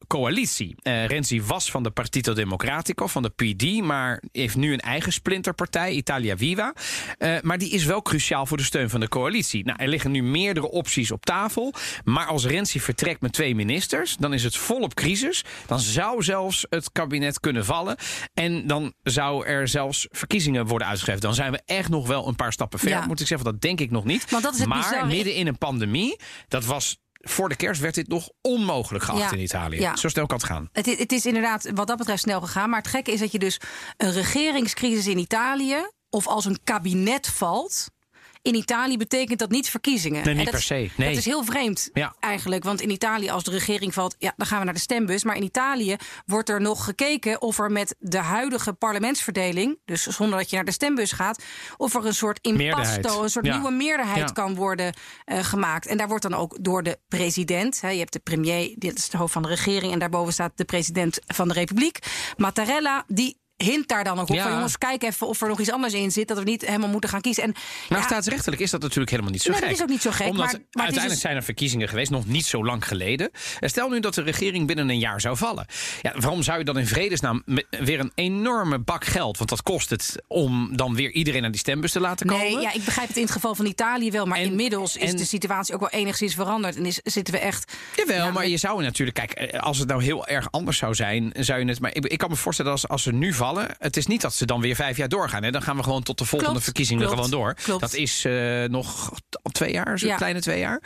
[0.08, 0.76] coalitie.
[0.84, 5.14] Uh, Renzi was van de Partito Democratico, van de PD, maar heeft nu een eigen
[5.14, 6.74] splinterpartij, Italia Viva.
[7.18, 9.66] Uh, maar die is wel cruciaal voor de steun van de coalitie.
[9.66, 11.74] Nou, er liggen nu meerdere opties op tafel.
[12.04, 15.44] Maar als Renzi vertrekt met twee ministers, dan is het volop crisis.
[15.68, 17.96] Dan zou zelfs het kabinet kunnen vallen.
[18.34, 21.22] En dan zou er zelfs verkiezingen worden uitgegeven.
[21.22, 22.90] Dan zijn we echt nog wel een paar stappen ver.
[22.90, 23.06] Ja.
[23.06, 24.32] Moet ik zeggen, dat denk ik nog niet.
[24.32, 27.96] Maar, dat is het maar midden in een pandemie, dat was voor de kerst werd
[27.96, 29.80] dit nog onmogelijk geacht ja, in Italië.
[29.80, 29.96] Ja.
[29.96, 30.70] Zo snel kan het gaan.
[30.72, 32.70] Het het is inderdaad wat dat betreft snel gegaan.
[32.70, 33.60] Maar het gekke is dat je dus
[33.98, 35.76] een regeringscrisis in Italië...
[36.10, 37.92] of als een kabinet valt
[38.44, 40.26] in Italië betekent dat niet verkiezingen.
[40.26, 40.90] Nee, niet dat, per se.
[40.96, 41.08] Nee.
[41.08, 42.16] Dat is heel vreemd ja.
[42.20, 42.64] eigenlijk.
[42.64, 45.24] Want in Italië, als de regering valt, ja, dan gaan we naar de stembus.
[45.24, 50.40] Maar in Italië wordt er nog gekeken of er met de huidige parlementsverdeling, dus zonder
[50.40, 51.44] dat je naar de stembus gaat,
[51.78, 53.54] of er een soort impasto, een soort ja.
[53.54, 54.34] nieuwe meerderheid ja.
[54.34, 54.94] kan worden
[55.26, 55.86] uh, gemaakt.
[55.88, 59.10] En daar wordt dan ook door de president, hè, je hebt de premier, dit is
[59.10, 62.00] de hoofd van de regering, en daarboven staat de president van de republiek,
[62.38, 64.36] Mattarella, die hint daar dan ook op.
[64.36, 64.44] Ja.
[64.44, 66.28] Van, jongens, kijk even of er nog iets anders in zit.
[66.28, 67.44] Dat we niet helemaal moeten gaan kiezen.
[67.44, 67.54] En,
[67.90, 69.68] maar ja, staatsrechtelijk is dat natuurlijk helemaal niet zo nee, gek.
[69.68, 70.28] dat is ook niet zo gek.
[70.28, 71.22] Omdat maar, maar uiteindelijk dus...
[71.22, 73.32] zijn er verkiezingen geweest, nog niet zo lang geleden.
[73.60, 75.66] En stel nu dat de regering binnen een jaar zou vallen.
[76.02, 79.38] Ja, waarom zou je dan in vredesnaam weer een enorme bak geld...
[79.38, 82.46] want dat kost het om dan weer iedereen naar die stembus te laten komen?
[82.46, 84.26] Nee, ja, ik begrijp het in het geval van Italië wel.
[84.26, 86.76] Maar en, inmiddels is en, de situatie ook wel enigszins veranderd.
[86.76, 87.74] En is, zitten we echt...
[87.96, 89.18] Jawel, ja, maar je zou natuurlijk...
[89.18, 91.80] Kijk, als het nou heel erg anders zou zijn, zou je het...
[91.80, 93.68] Maar ik, ik kan me voorstellen als, als ze nu vallen...
[93.80, 95.44] het is niet dat ze dan weer vijf jaar doorgaan.
[95.44, 95.52] Hè?
[95.52, 97.54] Dan gaan we gewoon tot de volgende klopt, verkiezingen klopt, gewoon door.
[97.54, 97.82] Klopt.
[97.82, 99.14] Dat is uh, nog
[99.52, 100.16] twee jaar, zo'n ja.
[100.16, 100.82] kleine twee jaar.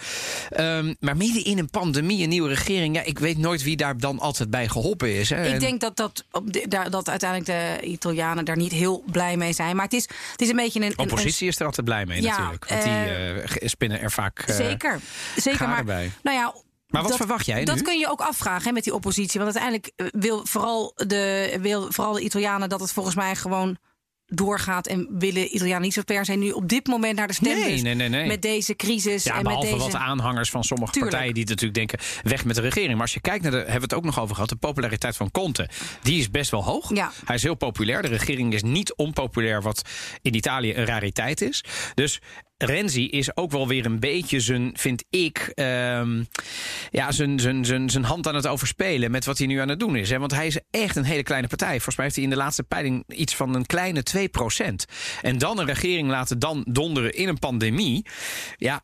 [0.60, 2.96] Um, maar midden in een pandemie, een nieuwe regering...
[2.96, 5.30] Ja, ik weet nooit wie daar dan altijd bij geholpen is.
[5.30, 5.54] Hè?
[5.54, 6.24] Ik denk dat, dat,
[6.68, 9.76] dat, dat uiteindelijk de Italianen daar niet heel blij mee zijn.
[9.76, 10.98] Maar het is, het is een beetje een...
[10.98, 12.70] Oppositie een, is er altijd blij mee ja, natuurlijk.
[12.70, 15.00] Want uh, die uh, spinnen er vaak Zeker,
[15.36, 16.12] zeker maar, bij.
[16.24, 16.54] Nou ja,
[16.88, 17.66] maar wat dat, verwacht jij nu?
[17.66, 19.42] Dat kun je ook afvragen hè, met die oppositie.
[19.42, 23.78] Want uiteindelijk wil vooral de, wil vooral de Italianen dat het volgens mij gewoon
[24.28, 27.64] doorgaat en willen Italianen niet zo per se nu op dit moment naar de stembus
[27.66, 28.28] nee, nee, nee, nee.
[28.28, 31.12] met deze crisis ja, en behalve met deze wat aanhangers van sommige Tuurlijk.
[31.14, 32.92] partijen die natuurlijk denken weg met de regering.
[32.92, 35.16] Maar als je kijkt naar de hebben we het ook nog over gehad, de populariteit
[35.16, 35.70] van Conte,
[36.02, 36.96] die is best wel hoog.
[36.96, 37.12] Ja.
[37.26, 38.02] Hij is heel populair.
[38.02, 39.82] De regering is niet onpopulair, wat
[40.22, 41.64] in Italië een rariteit is.
[41.94, 42.20] Dus
[42.58, 46.28] Renzi is ook wel weer een beetje zijn, vind ik, um,
[46.92, 49.80] ja, zijn, zijn, zijn, zijn hand aan het overspelen met wat hij nu aan het
[49.80, 50.10] doen is.
[50.10, 50.20] Hè?
[50.20, 51.70] Want hij is echt een hele kleine partij.
[51.70, 54.22] Volgens mij heeft hij in de laatste peiling iets van een kleine 2%
[55.22, 58.06] En dan een regering laten dan donderen in een pandemie.
[58.58, 58.82] Ja,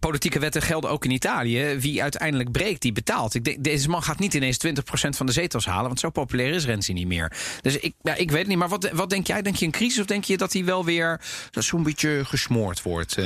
[0.00, 1.76] Politieke wetten gelden ook in Italië.
[1.78, 3.34] Wie uiteindelijk breekt, die betaalt.
[3.34, 5.86] Ik denk, deze man gaat niet ineens 20% van de zetels halen.
[5.86, 7.32] Want zo populair is Renzi niet meer.
[7.60, 8.58] Dus ik, ja, ik weet het niet.
[8.58, 9.42] Maar wat, wat denk jij?
[9.42, 11.20] Denk je een crisis of denk je dat hij wel weer
[11.50, 13.24] zo'n beetje gesmoord wordt uh,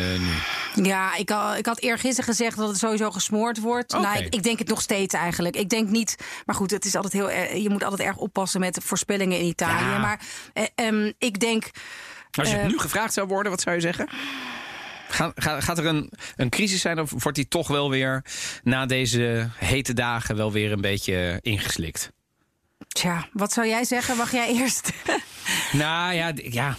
[0.75, 0.85] nu?
[0.85, 3.95] Ja, ik, al, ik had eergisteren gezegd dat het sowieso gesmoord wordt.
[3.95, 4.13] Okay.
[4.13, 5.57] Nou, ik, ik, denk het nog steeds eigenlijk.
[5.57, 6.17] Ik denk niet.
[6.47, 9.85] Maar goed, het is altijd heel, je moet altijd erg oppassen met voorspellingen in Italië.
[9.85, 9.99] Ja.
[9.99, 10.21] Maar
[10.53, 11.71] eh, um, ik denk.
[12.31, 14.09] Als je het nu gevraagd zou worden, wat zou je zeggen?
[15.09, 18.25] Gaat, gaat er een, een crisis zijn of wordt die toch wel weer
[18.63, 22.11] na deze hete dagen wel weer een beetje ingeslikt?
[22.89, 24.17] Tja, wat zou jij zeggen?
[24.17, 24.93] Mag jij eerst?
[25.73, 26.77] nou ja, ja,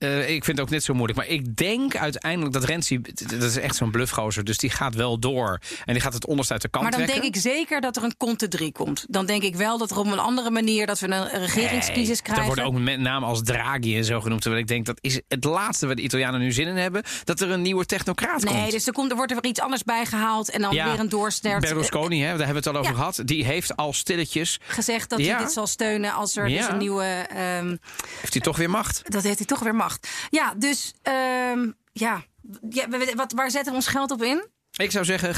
[0.00, 1.18] uh, ik vind het ook net zo moeilijk.
[1.18, 3.00] Maar ik denk uiteindelijk dat Renzi...
[3.26, 4.44] Dat is echt zo'n bluffgozer.
[4.44, 5.60] Dus die gaat wel door.
[5.84, 8.04] En die gaat het onderste uit de kant Maar dan denk ik zeker dat er
[8.04, 9.04] een Conte 3 komt.
[9.08, 10.86] Dan denk ik wel dat er op een andere manier...
[10.86, 12.42] dat we een regeringscrisis krijgen.
[12.42, 14.42] Er worden ook met namen als Draghi en zo genoemd.
[14.42, 17.02] Terwijl ik denk dat is het laatste waar de Italianen nu zin in hebben.
[17.24, 18.62] Dat er een nieuwe technocraat nee, komt.
[18.62, 20.50] Nee, dus er, komt, er wordt er weer iets anders bij gehaald.
[20.50, 21.60] En dan weer een doorstart.
[21.60, 23.22] Berlusconi, hè, daar hebben we het al over gehad.
[23.24, 24.58] Die heeft al stilletjes...
[24.66, 27.26] Gezegd dat hij dit zal steunen als er dus een nieuwe...
[27.60, 27.78] Um,
[28.20, 29.02] heeft hij toch weer macht?
[29.04, 29.89] Dat heeft hij toch weer macht.
[30.30, 32.24] Ja, dus uh, ja,
[32.70, 34.46] ja wat, waar zetten we ons geld op in?
[34.76, 35.32] Ik zou zeggen,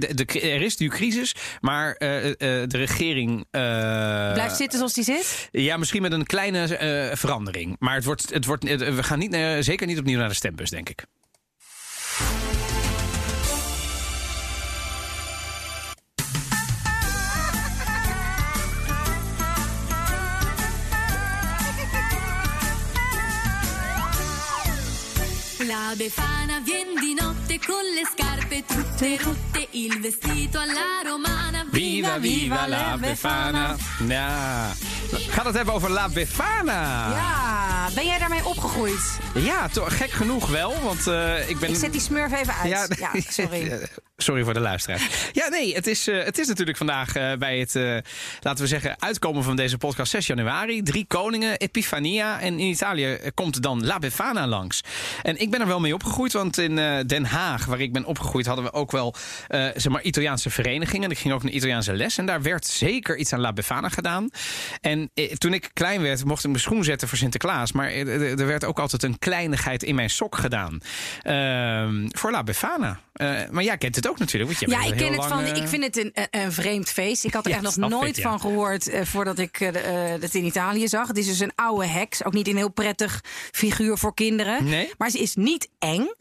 [0.00, 3.30] de, de, er is nu crisis, maar uh, uh, de regering.
[3.30, 3.42] Uh,
[4.32, 5.48] Blijft zitten zoals die zit?
[5.52, 7.76] Ja, misschien met een kleine verandering.
[7.78, 10.88] Maar het wordt, het wordt, we gaan niet, zeker niet opnieuw naar de stembus, denk
[10.88, 11.04] ik.
[25.72, 31.64] La Befana vien di notte con le scarpe tutte rotte, il vestito alla romana.
[31.70, 33.74] Viva, viva la Befana.
[34.06, 34.74] Ja.
[35.30, 37.08] Gaat het hebben over La Befana?
[37.10, 37.61] Ja,
[37.94, 39.18] ben jij daarmee opgegroeid?
[39.34, 41.70] Ja, gek genoeg wel, want uh, ik ben...
[41.70, 42.68] Ik zet die smurf even uit.
[42.68, 43.72] Ja, ja sorry.
[44.16, 45.30] Sorry voor de luisteraar.
[45.32, 47.74] Ja, nee, het is, uh, het is natuurlijk vandaag uh, bij het,
[48.40, 50.82] laten we zeggen, uitkomen van deze podcast 6 januari.
[50.82, 52.40] Drie koningen, Epifania.
[52.40, 54.80] En in Italië komt dan La Befana langs.
[55.22, 56.74] En ik ben er wel mee opgegroeid, want in
[57.06, 59.14] Den Haag, waar ik ben opgegroeid, hadden we ook wel
[59.48, 61.10] zeg maar Italiaanse verenigingen.
[61.10, 64.28] Ik ging ook een Italiaanse les en daar werd zeker iets aan La Befana gedaan.
[64.80, 67.71] En toen ik klein werd, mocht ik mijn schoen zetten voor Sinterklaas.
[67.72, 70.80] Maar er werd ook altijd een kleinigheid in mijn sok gedaan.
[71.22, 73.00] Ehm, voor La Befana.
[73.50, 74.58] maar jij kent het ook natuurlijk.
[74.58, 75.46] Want ja, ik ken het van.
[75.46, 77.24] Ik vind het een, een vreemd feest.
[77.24, 79.70] Ik had er echt nog nooit van gehoord uh, voordat ik uh,
[80.20, 81.08] het in Italië zag.
[81.08, 82.24] Het is dus een oude heks.
[82.24, 84.64] Ook niet een heel prettig figuur voor kinderen.
[84.64, 84.92] Nee?
[84.98, 86.14] Maar ze is niet eng.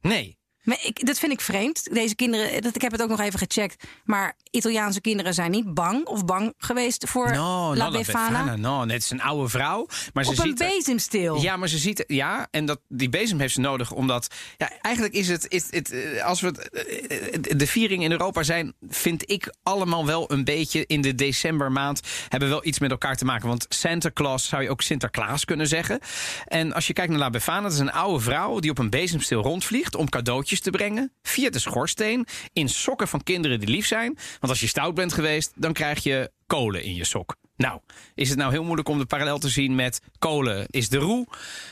[0.00, 0.38] Nee.
[0.66, 1.94] Maar ik, dat vind ik vreemd.
[1.94, 3.84] Deze kinderen, dat, ik heb het ook nog even gecheckt.
[4.04, 8.44] Maar Italiaanse kinderen zijn niet bang of bang geweest voor no, La Befana.
[8.44, 9.86] No, no, het is een oude vrouw.
[10.12, 11.42] Maar ze Op ziet, een bezemsteel.
[11.42, 12.04] Ja, maar ze ziet...
[12.06, 14.34] Ja, en dat, die bezem heeft ze nodig omdat...
[14.56, 15.46] Ja, eigenlijk is het...
[15.48, 20.32] Is, het eh, als we het, de viering in Europa zijn, vind ik allemaal wel
[20.32, 22.00] een beetje in de decembermaand...
[22.28, 23.48] hebben wel iets met elkaar te maken.
[23.48, 26.00] Want Santa Claus zou je ook Sinterklaas kunnen zeggen.
[26.44, 28.58] En als je kijkt naar La Befana, dat is een oude vrouw...
[28.58, 33.22] die op een bezemsteel rondvliegt om cadeautjes te brengen via de schoorsteen in sokken van
[33.22, 34.14] kinderen die lief zijn.
[34.14, 37.36] Want als je stout bent geweest, dan krijg je kolen in je sok.
[37.56, 37.80] Nou,
[38.14, 41.26] is het nou heel moeilijk om de parallel te zien met kolen is de roe.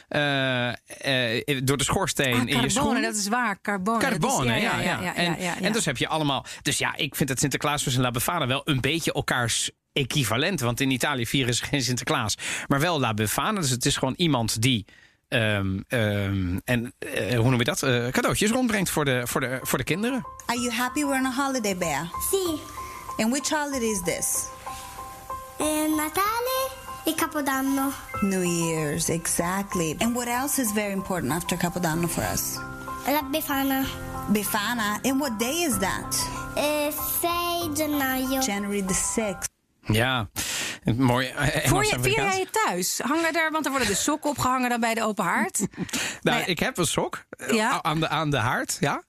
[0.09, 0.69] Uh,
[1.47, 3.03] uh, door de schoorsteen ah, in je schoen.
[3.03, 3.61] dat is waar.
[3.61, 3.99] Carbone.
[3.99, 5.01] Carbone, ja, ja, ja.
[5.01, 6.47] ja, en, en, dus heb je allemaal...
[6.63, 10.61] Dus ja, ik vind dat Sinterklaas en La Befana wel een beetje elkaars equivalent.
[10.61, 12.37] Want in Italië vieren ze geen Sinterklaas.
[12.67, 13.61] Maar wel La Befana.
[13.61, 14.85] Dus het is gewoon iemand die
[15.35, 17.83] Um, um, en uh, hoe noem je dat?
[17.83, 20.27] Uh, cadeautjes rondbrengt voor de, voor, de, voor de kinderen.
[20.47, 22.09] Are you happy we're on a holiday, Bea?
[22.31, 22.61] Sì.
[23.17, 24.47] And which holiday is this?
[25.59, 25.67] Eh,
[25.97, 26.71] Natale
[27.05, 27.93] e Capodanno.
[28.21, 29.97] New Year's, exactly.
[29.99, 32.59] And what else is very important after Capodanno for us?
[33.07, 33.85] La Befana.
[34.33, 35.01] Befana.
[35.05, 36.17] And what day is that?
[36.57, 38.41] Eh, 6 gennaio.
[38.41, 39.49] January the 6th.
[39.87, 40.29] Ja,
[40.97, 41.27] mooi.
[41.27, 42.99] Eh, Voor je, vier jij thuis?
[42.99, 45.67] Hangen er, want er worden de sokken opgehangen dan bij de open haard.
[46.23, 47.83] nou, ik heb een sok eh, ja?
[47.83, 49.03] aan, de, aan de haard, ja.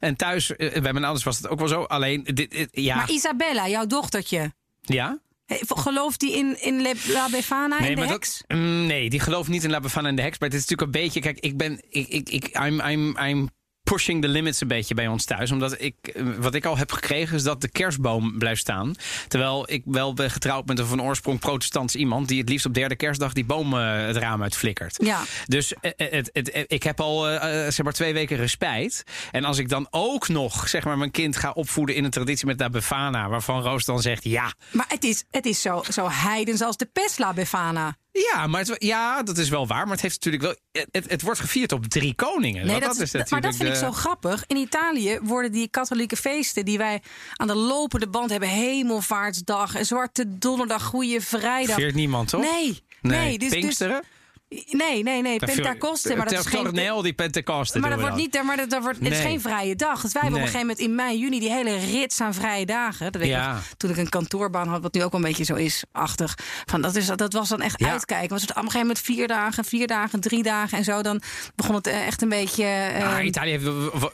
[0.00, 1.82] En thuis, bij mijn ouders was het ook wel zo.
[1.82, 2.96] Alleen, dit, ja.
[2.96, 4.52] Maar Isabella, jouw dochtertje.
[4.80, 5.18] Ja?
[5.66, 8.42] Gelooft die in, in La Befana nee, en de heks?
[8.48, 10.38] Mm, nee, die gelooft niet in La Befana en de heks.
[10.38, 11.20] Maar het is natuurlijk een beetje...
[11.20, 11.82] Kijk, ik ben...
[11.88, 13.48] Ik, ik, ik, I'm, I'm, I'm
[13.82, 15.50] pushing the limits een beetje bij ons thuis.
[15.50, 18.94] Omdat ik, eh, wat ik al heb gekregen, is dat de kerstboom blijft staan.
[19.28, 22.28] Terwijl ik wel ben getrouwd met een van oorsprong protestants iemand...
[22.28, 24.96] die het liefst op derde kerstdag die boom uh, het raam uitflikkert.
[25.04, 25.22] Ja.
[25.46, 29.04] Dus uh, het, het, ik heb al uh, zeg maar twee weken respijt.
[29.30, 32.46] En als ik dan ook nog zeg maar, mijn kind ga opvoeden in een traditie
[32.46, 33.28] met La Befana...
[33.28, 34.52] waarvan Roos dan zegt ja...
[34.70, 37.96] Maar het is, het is zo, zo heidens als de Pesla Befana.
[38.12, 39.82] Ja, maar het, ja, dat is wel waar.
[39.82, 40.84] Maar het heeft natuurlijk wel.
[40.90, 42.66] Het, het wordt gevierd op drie koningen.
[42.66, 44.44] Nee, dat, is maar dat vind ik zo grappig.
[44.46, 47.02] In Italië worden die katholieke feesten die wij
[47.36, 51.76] aan de lopende band hebben: Hemelvaartsdag, Zwarte Donderdag, Goede Vrijdag.
[51.76, 52.40] Veert niemand, toch?
[52.40, 52.82] Nee.
[53.00, 54.02] Nee, nee dus, dus- Pinksteren?
[54.70, 55.38] Nee, nee, nee.
[55.38, 56.16] Pentacoste.
[56.16, 56.62] Maar dat is geen...
[56.62, 57.78] Tornel die Pentecoste.
[57.78, 60.00] Maar dat wordt niet, maar dat, dat wordt, het is geen vrije dag.
[60.00, 62.66] Dus wij hebben op een gegeven moment in mei, juni die hele rits aan vrije
[62.66, 63.12] dagen.
[63.12, 63.52] Dat weet ik Ja.
[63.52, 66.34] nog, toen ik een kantoorbaan had, wat nu ook een beetje zo is, achtig.
[66.66, 67.90] Van, dat, is, dat was dan echt Ja.
[67.90, 68.28] uitkijken.
[68.28, 71.02] Was het op een gegeven moment vier dagen, vier dagen, drie dagen en zo.
[71.02, 71.20] Dan
[71.56, 72.64] begon het eh, echt een beetje.
[72.64, 73.64] eh, Maar Italië heeft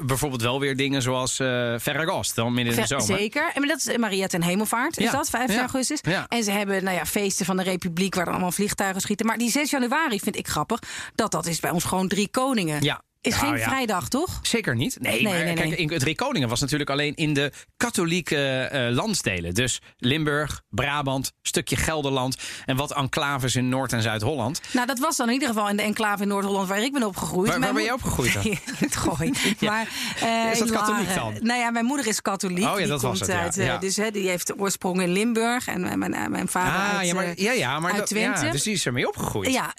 [0.07, 3.05] bijvoorbeeld wel weer dingen zoals eh Ferragost, dan midden in de zomer.
[3.18, 3.51] Zeker.
[3.55, 5.11] En dat is Maria ten Hemelvaart, is Ja.
[5.12, 5.31] dat?
[5.31, 5.61] 15 Ja.
[5.61, 5.98] augustus.
[6.03, 6.27] Ja.
[6.29, 9.27] En ze hebben nou ja, feesten van de Republiek waar dan allemaal vliegtuigen schieten.
[9.27, 10.82] Maar die 6 januari vind ik grappig.
[11.14, 12.82] Dat dat is bij ons gewoon drie koningen.
[12.82, 13.02] Ja.
[13.20, 13.68] Is Nou, geen ja.
[13.68, 14.38] vrijdag, toch?
[14.42, 14.96] Zeker niet.
[15.00, 15.88] Nee, Nee, maar nee, kijk, nee.
[15.88, 19.54] het Drie Koningen was natuurlijk alleen in de katholieke eh, landsdelen.
[19.54, 24.61] Dus Limburg, Brabant, stukje Gelderland en wat enclaves in Noord- en Zuid-Holland.
[24.72, 27.02] Nou, dat was dan in ieder geval in de enclave in Noord-Holland waar ik ben
[27.02, 27.48] opgegroeid.
[27.50, 28.42] Waar- waar ben je opgegroeid dan?
[28.76, 29.33] Het gooi.
[29.59, 29.70] Ja.
[29.70, 29.88] Maar,
[30.20, 31.35] eh, Is dat katholiek dan?
[31.40, 32.64] Nou ja, mijn moeder is katholiek.
[32.64, 33.40] Oh ja, die dat was het, ja.
[33.40, 33.78] uit, eh, Ja.
[33.78, 35.66] Dus hè, die heeft oorsprong in Limburg.
[35.66, 38.44] En mijn, mijn, mijn vader Ah, uit, ja, maar, eh, ja, ja, maar uit Twente.
[38.46, 39.52] ja, dus die is ermee opgegroeid.
[39.52, 39.74] Ja,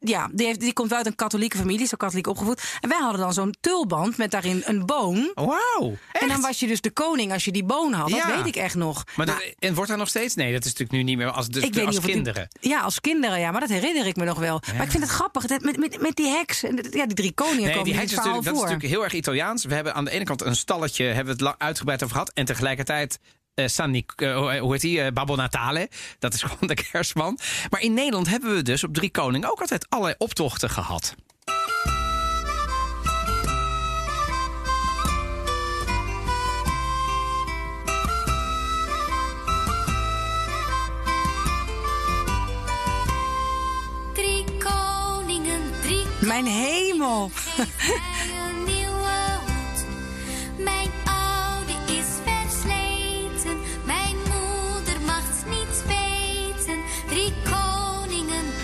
[0.00, 2.62] ja die, heeft, die komt uit een katholieke familie, zo katholiek opgevoed.
[2.80, 5.30] En wij hadden dan zo'n tulband met daarin een boon.
[5.34, 8.10] Wauw, En dan was je dus de koning als je die boon had.
[8.10, 9.04] Dat weet ik echt nog.
[9.16, 10.34] Maar Nou, dat- en wordt daar nog steeds?
[10.34, 12.48] Nee, dat is natuurlijk nu niet meer als, dus, ik weet als niet kinderen.
[12.60, 13.50] ja, als kinderen, ja.
[13.50, 14.60] Maar dat herinner ik me nog wel.
[14.74, 15.46] Maar ik vind het grappig.
[15.46, 16.60] Dat met, met, met die heks.
[16.90, 19.64] Ja, die drie koningen Nee, komen die heks is dat is natuurlijk heel erg Italiaans.
[19.64, 22.30] We hebben aan de ene kant een stalletje, hebben we het uitgebreid over gehad.
[22.34, 23.18] En tegelijkertijd
[23.54, 25.00] eh, San Nic- eh, hoe- hoe heet die?
[25.00, 25.88] Eh, Babbo Natale.
[26.18, 27.38] Dat is gewoon de kerstman.
[27.70, 31.14] Maar in Nederland hebben we dus op Drie Koningen ook altijd allerlei optochten gehad.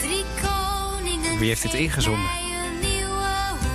[0.01, 1.39] Drie koningen.
[1.39, 2.17] Wie heeft dit hoed.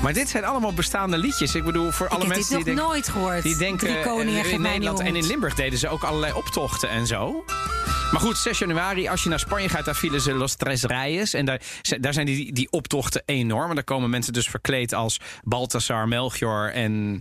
[0.02, 1.56] Maar dit zijn allemaal bestaande liedjes.
[1.56, 2.94] Ik bedoel, voor alle ik heb mensen dit die nog denken...
[2.94, 3.44] nooit gehoord.
[3.44, 5.26] Die denken, Drie koningen eh, geeft in mij een Nederland en in.
[5.26, 7.46] Limburg deden ze ook allerlei optochten en zo.
[8.12, 11.34] Maar goed, 6 januari, als je naar Spanje gaat, daar vielen ze Los Tres Reyes.
[11.34, 13.70] En daar, zijn- daar zijn die, die optochten enorm.
[13.70, 17.20] En daar komen mensen dus verkleed als Balthasar, Melchior en...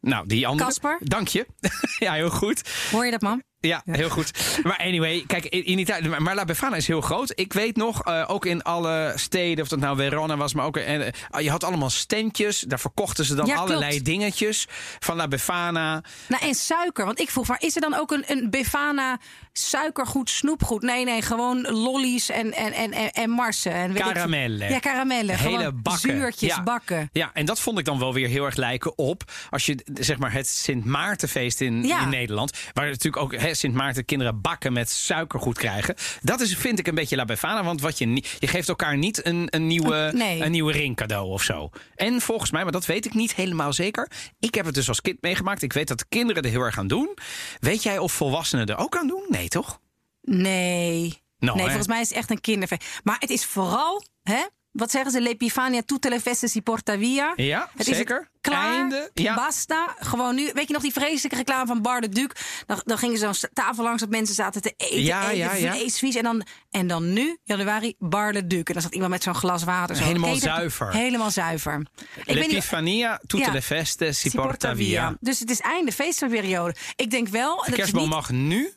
[0.00, 0.68] Nou, die andere.
[0.68, 0.98] Casper?
[1.00, 1.46] Dank je.
[1.98, 2.62] ja, heel goed.
[2.90, 3.42] Hoor je dat, man?
[3.60, 4.58] Ja, heel goed.
[4.62, 6.08] Maar anyway, kijk, in, Italië.
[6.08, 7.32] Maar La Befana is heel groot.
[7.34, 10.76] Ik weet nog, eh, ook in alle steden, of dat nou Verona was, maar ook.
[10.76, 11.06] eh,
[11.38, 12.60] je had allemaal standjes.
[12.60, 14.04] Daar verkochten ze dan Ja, allerlei klopt.
[14.04, 14.66] dingetjes.
[14.98, 16.02] Van La Befana.
[16.28, 17.04] Nou, en suiker.
[17.04, 19.18] Want ik vroeg, maar is er dan ook een, een Befana
[19.58, 20.82] suikergoed, snoepgoed?
[20.82, 23.72] Nee, nee, gewoon lollies en, en, en, en, en marsen.
[23.72, 23.92] En.
[23.94, 24.68] Karamellen.
[24.70, 25.38] Ja, karamellen.
[25.38, 26.10] Hele bakken.
[26.10, 26.62] Zuurtjes, Ja.
[26.62, 27.08] bakken.
[27.12, 29.22] Ja, en dat vond ik dan wel weer heel erg lijken op.
[29.50, 32.02] Als je zeg maar het Sint Maartenfeest in, Ja.
[32.02, 32.58] in Nederland.
[32.72, 35.94] Waar natuurlijk ook hè, Sint Maarten kinderen bakken met suikergoed krijgen.
[36.22, 37.64] Dat is, vind ik, een beetje La Befana.
[37.64, 40.42] Want wat je, niet- je geeft elkaar niet een, een, nieuwe, Nee.
[40.44, 41.70] een nieuwe ring cadeau of zo.
[41.94, 44.10] En volgens mij, maar dat weet ik niet helemaal zeker.
[44.40, 45.62] Ik heb het dus als kind meegemaakt.
[45.62, 47.16] Ik weet dat de kinderen er heel erg aan doen.
[47.60, 49.24] Weet jij of volwassenen er ook aan doen?
[49.28, 49.80] Nee, toch?
[50.22, 51.22] Nee.
[51.38, 51.72] Nou, nee, hè?
[51.72, 53.00] volgens mij is het echt een kinderfeest.
[53.04, 54.42] Maar het is vooral, hè?
[54.72, 55.20] Wat zeggen ze?
[55.20, 57.32] L'Epifania tutte le feste si porta via.
[57.36, 58.16] Ja, het is zeker.
[58.16, 59.34] Het klaar, Einde, ja.
[59.34, 59.96] basta.
[59.98, 60.50] Gewoon nu.
[60.54, 62.26] Weet je nog die vreselijke reclame van Bar de Duc?
[62.66, 65.02] Dan, dan gingen ze zo'n tafel langs dat mensen zaten te eten.
[65.02, 65.72] Ja, eten ja, ja.
[65.72, 66.14] vlees, vies.
[66.14, 68.62] En dan, en dan nu, januari, Bar de Duc.
[68.62, 69.96] En dan zat iemand met zo'n glas water.
[69.96, 70.04] Zo.
[70.04, 70.92] Helemaal zuiver.
[70.92, 71.86] Helemaal zuiver.
[72.24, 75.16] L'Epifania, tutte le feste, si porta via.
[75.20, 76.74] Dus het is einde feestperiode.
[76.96, 77.56] Ik denk wel.
[77.56, 78.72] De is kerstboom niet- mag nu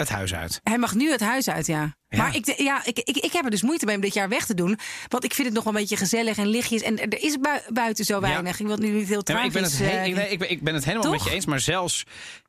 [0.00, 0.60] het huis uit.
[0.62, 1.94] Hij mag nu het huis uit, ja.
[2.08, 2.18] Ja.
[2.18, 4.28] Maar ik, de- ja, ik, ik, ik heb er dus moeite mee om dit jaar
[4.28, 4.78] weg te doen.
[5.08, 6.82] Want ik vind het nog wel een beetje gezellig en lichtjes.
[6.82, 8.58] En er is bui- buiten zo weinig.
[8.60, 9.94] Ik wil het nu niet heel Ja, maar ik, ben het tragisch...
[9.94, 11.16] he- eh, ik, nee, ik, ben, ik ben het helemaal Toch?
[11.18, 11.46] met je eens.
[11.46, 12.04] Maar zelfs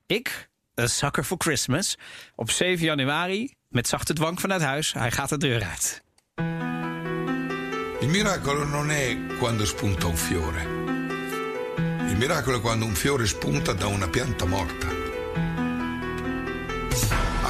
[0.05, 1.97] ik, een sucker for Christmas,
[2.35, 4.93] op 7 januari met zachte dwang vanuit huis.
[4.93, 6.01] Hij gaat de deur uit.
[8.01, 10.61] Il miracolo non è quando spunta un fiore.
[12.09, 14.87] Il miracolo è quando un fiore spunta da una pianta morta.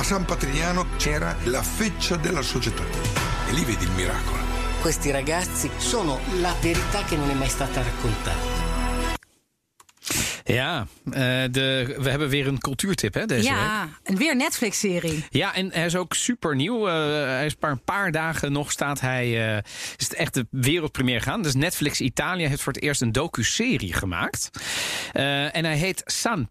[0.01, 2.83] A San Patrignano c'era la feccia della società.
[3.47, 4.41] E lì vedi il miracolo.
[4.81, 8.69] Questi ragazzi sono la verità che non è mai stata raccontata.
[10.43, 13.59] Ja, eh, de, we hebben weer een cultuurtip hè, deze week.
[13.59, 15.25] ja, en weer Netflix-serie.
[15.29, 16.85] Ja, en hij is ook super nieuw.
[16.85, 19.55] hij is maar een paar dagen nog staat hij.
[19.55, 19.63] eh,
[19.97, 21.41] is het echt de wereldpremière gaan.
[21.41, 24.49] Dus Netflix Italië heeft voor het eerst een docu-serie gemaakt.
[25.11, 26.49] Eh, en hij heet San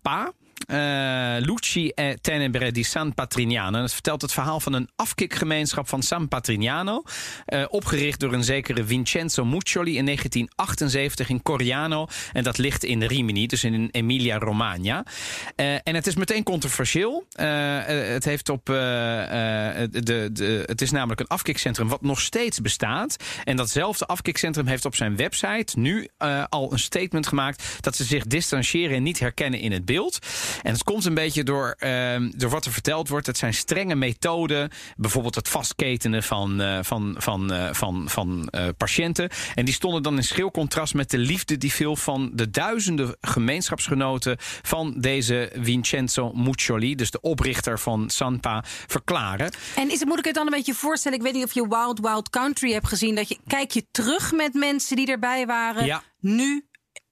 [0.66, 3.82] Eh, Luci e Tenebre di San Patrignano.
[3.82, 7.02] Het vertelt het verhaal van een afkikgemeenschap van San Patrignano.
[7.44, 12.06] eh, opgericht door een zekere Vincenzo Muccioli in 1978 in Coriano.
[12.32, 15.04] En dat ligt in Rimini, dus in Emilia-Romagna.
[15.56, 17.24] Eh, en het is meteen controversieel.
[17.30, 19.88] Het, heeft op, de,
[20.32, 23.16] de, het is namelijk een afkikcentrum wat nog steeds bestaat.
[23.44, 26.08] En datzelfde afkikcentrum heeft op zijn website nu
[26.48, 27.78] al een statement gemaakt...
[27.80, 30.18] dat ze zich distancieren en niet herkennen in het beeld.
[30.62, 33.26] En het komt een beetje door, ehm, door wat er verteld wordt.
[33.26, 34.70] Het zijn strenge methoden.
[34.96, 39.30] Bijvoorbeeld het vastketenen van, eh, van, van, eh, van, van eh, patiënten.
[39.54, 43.16] En die stonden dan in schil contrast met de liefde die veel van de duizenden
[43.20, 49.52] gemeenschapsgenoten van deze Vincenzo Muccioli, dus de oprichter van Sanpa, verklaren.
[49.76, 51.18] En is het, moet ik het dan een beetje voorstellen?
[51.18, 53.14] Ik weet niet of je Wild Wild Country hebt gezien.
[53.14, 55.84] Dat je, kijk je terug met mensen die erbij waren.
[55.84, 56.02] Ja.
[56.20, 56.64] Nu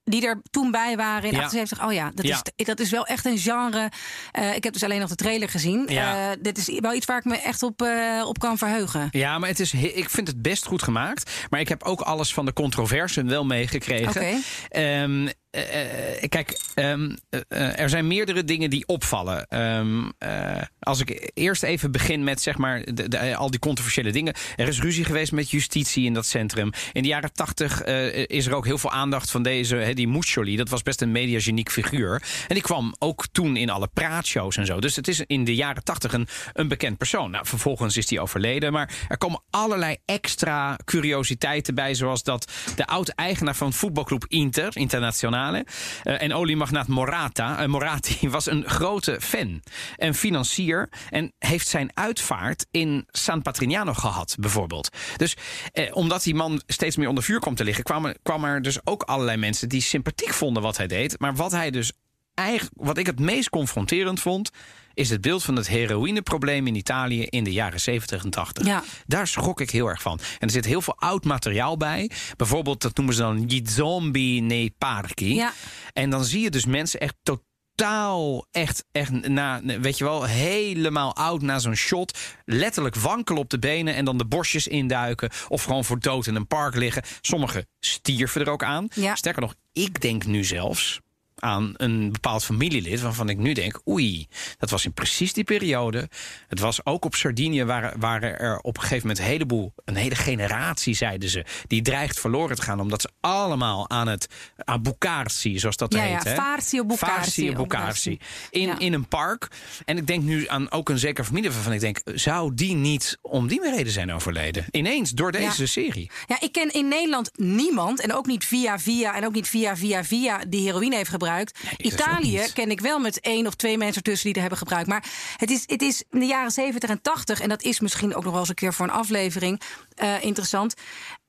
[0.09, 1.43] die er toen bij waren in Ja.
[1.43, 1.85] 78.
[1.85, 2.41] Oh ja, dat, Ja.
[2.55, 3.89] Is, dat is wel echt een genre.
[4.31, 5.85] Eh, ik heb dus alleen nog de trailer gezien.
[5.87, 6.31] Ja.
[6.31, 9.07] Eh, dit is wel iets waar ik me echt op, eh, op kan verheugen.
[9.11, 11.31] Ja, maar het is, ik vind het best goed gemaakt.
[11.49, 14.09] Maar ik heb ook alles van de controversen wel meegekregen.
[14.09, 14.37] Oké.
[14.69, 19.47] Ehm, eh, eh, kijk, ehm, eh, eh, er zijn meerdere dingen die opvallen.
[19.47, 24.33] Ehm, eh, als ik eerst even begin met zeg maar, de, al die controversiële dingen.
[24.55, 26.71] Er is ruzie geweest met justitie in dat centrum.
[26.93, 30.07] In de jaren tachtig eh, is er ook heel veel aandacht van deze, hè, die
[30.07, 30.55] Muccioli.
[30.55, 32.23] Dat was best een mediageniek figuur.
[32.47, 34.79] En die kwam ook toen in alle praatshows en zo.
[34.79, 37.31] Dus het is in de jaren tachtig een, een bekend persoon.
[37.31, 38.71] Nou, vervolgens is hij overleden.
[38.71, 41.93] Maar er komen allerlei extra curiositeiten bij.
[41.93, 45.38] Zoals dat de oud-eigenaar van voetbalclub Inter, Internationale.
[45.47, 49.61] Eh, en oliemagnaat Morata, eh, Moratti was een grote fan
[49.95, 50.89] en financier.
[51.09, 54.89] En heeft zijn uitvaart in San Patrignano gehad, bijvoorbeeld.
[55.17, 55.37] Dus
[55.71, 58.85] eh, omdat die man steeds meer onder vuur kwam te liggen, kwamen, kwam er dus
[58.85, 61.19] ook allerlei mensen die sympathiek vonden wat hij deed.
[61.19, 61.91] Maar wat hij dus
[62.39, 64.51] eigenlijk, wat ik het meest confronterend vond,
[64.93, 68.65] is het beeld van het heroïneprobleem in Italië in de jaren 70 en 80.
[68.65, 68.83] Ja.
[69.07, 70.19] Daar schrok ik heel erg van.
[70.39, 72.11] En er zit heel veel oud materiaal bij.
[72.37, 75.35] Bijvoorbeeld, dat noemen ze dan zombie nei parchi.
[75.35, 75.53] Ja.
[75.93, 81.15] En dan zie je dus mensen echt totaal, echt, echt na, weet je wel, helemaal
[81.15, 82.17] oud na zo'n shot.
[82.45, 85.29] Letterlijk wankelen op de benen en dan de bosjes induiken.
[85.47, 87.03] Of gewoon voor dood in een park liggen.
[87.21, 88.87] Sommigen stierven er ook aan.
[88.95, 89.15] Ja.
[89.15, 90.99] Sterker nog, ik denk nu zelfs
[91.39, 96.09] aan een bepaald familielid waarvan ik nu denk, oei, dat was in precies die periode.
[96.47, 99.95] Het was ook op Sardinië waren, waren er op een gegeven moment een heleboel, een
[99.95, 104.27] hele generatie, zeiden ze, die dreigt verloren te gaan omdat ze allemaal aan het
[104.65, 106.33] aan Bucarsi, zoals dat Ja, heet, ja?
[106.33, 107.13] Farsi of Bucarsi.
[107.13, 108.19] Farsi of Bucarsi.
[108.49, 108.79] In, Ja.
[108.79, 109.47] in een park.
[109.85, 113.17] En ik denk nu aan ook een zekere familie waarvan ik denk, zou die niet
[113.21, 114.65] om die reden zijn overleden?
[114.71, 115.67] Ineens door deze Ja.
[115.67, 116.11] serie.
[116.27, 119.75] Ja, ik ken in Nederland niemand, en ook niet via via en ook niet via
[119.77, 121.27] via via, die heroïne heeft gebruikt.
[121.37, 124.59] Ik ook Italië ken ik wel met één of twee mensen ertussen die er hebben
[124.59, 124.87] gebruikt.
[124.87, 125.03] Maar
[125.37, 128.23] het is, het is in de jaren 70 en 80, en dat is misschien ook
[128.23, 129.61] nog wel eens een keer voor een aflevering
[129.95, 130.73] eh, interessant.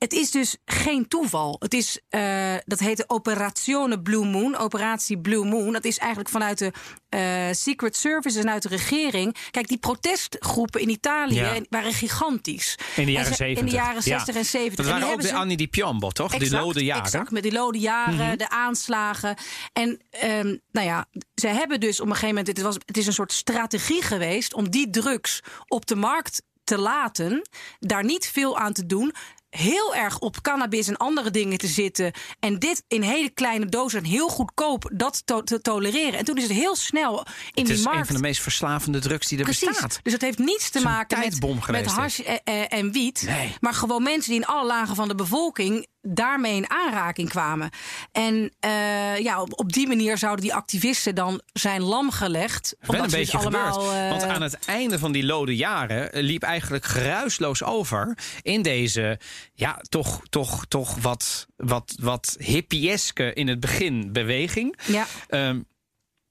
[0.00, 1.56] Het is dus geen toeval.
[1.58, 5.72] Het is, eh, dat heet de Operazione Blue Moon, Operatie Blue Moon.
[5.72, 6.72] Dat is eigenlijk vanuit de
[7.08, 9.36] eh, Secret Service en uit de regering.
[9.50, 11.60] Kijk, die protestgroepen in Italië Ja.
[11.68, 12.74] waren gigantisch.
[12.78, 13.64] In de En jaren ze- 70.
[13.64, 14.00] In de jaren Ja.
[14.00, 14.76] 60 en 70.
[14.76, 16.36] Dat En die waren ook hebben de ze- Annie di Piombo, toch?
[16.38, 17.04] die lode jaren.
[17.04, 19.36] Exact, met die lode jaren, de aanslagen.
[19.72, 22.46] En ehm, nou ja, ze hebben dus op een gegeven moment...
[22.46, 26.78] Het, was, het is een soort strategie geweest om die drugs op de markt te
[26.78, 27.48] laten.
[27.78, 29.12] Daar niet veel aan te doen
[29.50, 32.12] heel erg op cannabis en andere dingen te zitten.
[32.40, 36.18] En dit in hele kleine dozen en heel goedkoop dat to- te tolereren.
[36.18, 37.98] En toen is het heel snel in Het die is markt.
[38.00, 39.68] een van de meest verslavende drugs die er Precies.
[39.68, 40.00] bestaat.
[40.02, 43.22] Dus het heeft niets te is maken met, met hash en, en- en wiet.
[43.26, 43.54] Nee.
[43.60, 47.70] Maar gewoon mensen die in alle lagen van de bevolking daarmee in aanraking kwamen.
[48.12, 52.76] En eh, ja, op, op die manier zouden die activisten dan zijn lam gelegd.
[52.80, 54.02] Wel omdat een beetje dus allemaal, gebeurd.
[54.02, 58.62] eh, Want aan het einde van die lode jaren eh, liep eigenlijk geruisloos over in
[58.62, 59.18] deze,
[59.54, 64.78] ja, toch, toch, toch wat, wat, wat hippieske in het begin beweging.
[64.86, 65.06] Ja.
[65.28, 65.60] Ehm,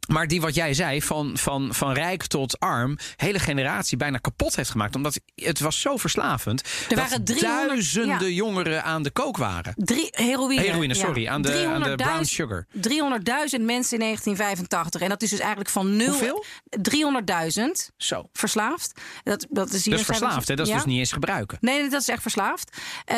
[0.09, 4.55] maar die wat jij zei, van, van, van rijk tot arm, hele generatie bijna kapot
[4.55, 4.95] heeft gemaakt.
[4.95, 6.61] Omdat het was zo verslavend.
[6.61, 8.33] Er dat waren 300 duizenden ja.
[8.35, 9.73] jongeren aan de kook waren.
[9.77, 10.61] Drie, heroïne.
[10.61, 12.65] Heroïne, sorry, aan de- aan de 300.000 brown sugar.
[12.71, 12.81] 300.000
[13.65, 15.01] mensen in 1985.
[15.01, 16.07] En dat is dus eigenlijk van nul.
[16.07, 16.45] Hoeveel?
[16.81, 18.29] 300.000 Zo.
[18.33, 19.01] verslaafd.
[19.23, 20.55] Dat, dat is hier is verslaafd, hè?
[20.55, 20.77] Dat is Ja.
[20.77, 21.57] dus niet eens gebruiken.
[21.61, 22.77] Nee, dat is echt verslaafd.
[23.05, 23.17] Eh,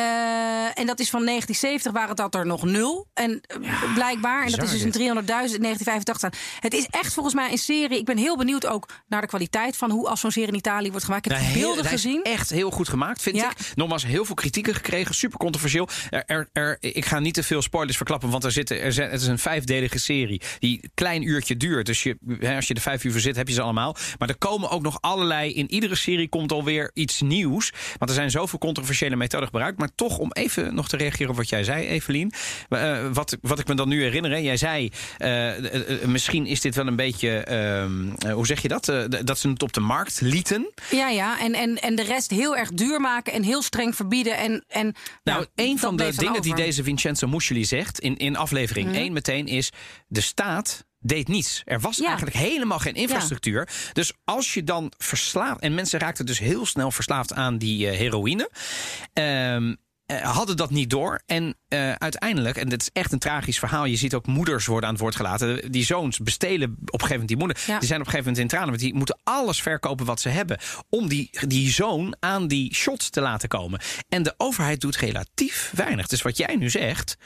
[0.79, 3.07] en dat is van 1970 waren dat er nog nul.
[3.13, 6.31] En eh, blijkbaar, en dat is dus in 300.000 in 1985 staan.
[6.59, 7.97] Het is is echt volgens mij een serie.
[7.99, 10.89] Ik ben heel benieuwd ook naar de kwaliteit van hoe als zo'n serie in Italië
[10.89, 11.25] wordt gemaakt.
[11.25, 12.23] Ik heb Nou, de heel- beelden is gezien.
[12.23, 13.49] echt heel goed gemaakt, vind Ja.
[13.51, 13.57] ik.
[13.75, 15.15] Nogmaals, heel veel kritieken gekregen.
[15.15, 15.87] Super controversieel.
[16.09, 19.09] Er, er, er- ik ga niet te veel spoilers verklappen, want er zitten, er zijn,
[19.11, 21.85] het is een vijfdelige serie die een klein uurtje duurt.
[21.85, 23.95] Dus je, hè, als je er vijf uur voor zit, heb je ze allemaal.
[24.19, 25.53] Maar er komen ook nog allerlei.
[25.53, 27.71] In iedere serie komt alweer iets nieuws.
[27.97, 29.79] Want er zijn zoveel controversiële methoden gebruikt.
[29.79, 32.33] Maar toch, om even nog te reageren op wat jij zei, Evelien.
[32.69, 34.31] Eh, wat, wat ik me dan nu herinner.
[34.31, 34.37] hè.
[34.37, 37.29] Jij zei, eh, eh, misschien is dit wel een beetje.
[37.39, 38.89] ehm, eh, hoe zeg je dat?
[38.89, 40.71] Eh, dat ze het op de markt lieten.
[40.91, 41.39] Ja, ja.
[41.39, 44.37] En, en, en de rest heel erg duur maken en heel streng verbieden.
[44.37, 48.87] En, en, Nou, een van de dingen die deze Vincenzo Muscoli zegt in, in aflevering
[48.87, 48.95] Mhm.
[48.97, 49.69] 1 meteen is:
[50.07, 51.61] de staat deed niets.
[51.65, 52.05] Er was Ja.
[52.07, 53.67] eigenlijk helemaal geen infrastructuur.
[53.93, 55.59] Dus als je dan verslaafd.
[55.61, 58.49] En mensen raakten dus heel snel verslaafd aan die eh, heroïne.
[59.13, 59.75] Ehm,
[60.11, 61.21] eh, hadden dat niet door.
[61.25, 63.85] En eh, uiteindelijk, en dit is echt een tragisch verhaal.
[63.85, 65.71] Je ziet ook moeders worden aan het woord gelaten.
[65.71, 67.57] Die zoons bestelen op een gegeven moment die moeder.
[67.67, 67.79] Ja.
[67.79, 68.69] Die zijn op een gegeven moment in tranen.
[68.69, 70.59] Want die moeten alles verkopen wat ze hebben.
[70.89, 73.79] Om die, die zoon aan die shots te laten komen.
[74.09, 76.07] En de overheid doet relatief weinig.
[76.07, 77.17] Dus wat jij nu zegt.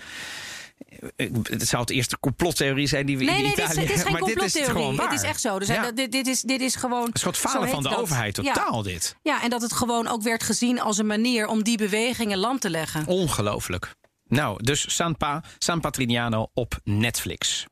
[1.15, 3.87] Eh, Het zou het eerste complottheorie zijn die we Nee, in nee, dit is, Italië
[3.87, 4.71] dit is geen maar dit is complottheorie.
[4.81, 5.09] gewoon waar.
[5.11, 5.59] Het is echt zo.
[5.59, 5.91] Dus Ja.
[5.91, 7.05] dit, dit, is, dit is gewoon.
[7.05, 7.97] Het is gewoon het zo falen van de dat.
[7.97, 8.39] overheid.
[8.41, 8.53] Ja.
[8.53, 9.15] Totaal dit.
[9.21, 12.61] Ja, en dat het gewoon ook werd gezien als een manier om die bewegingen land
[12.61, 13.05] te leggen.
[13.05, 13.95] Ongelooflijk.
[14.27, 17.65] Nou, dus San, pa, San Patrignano op Netflix.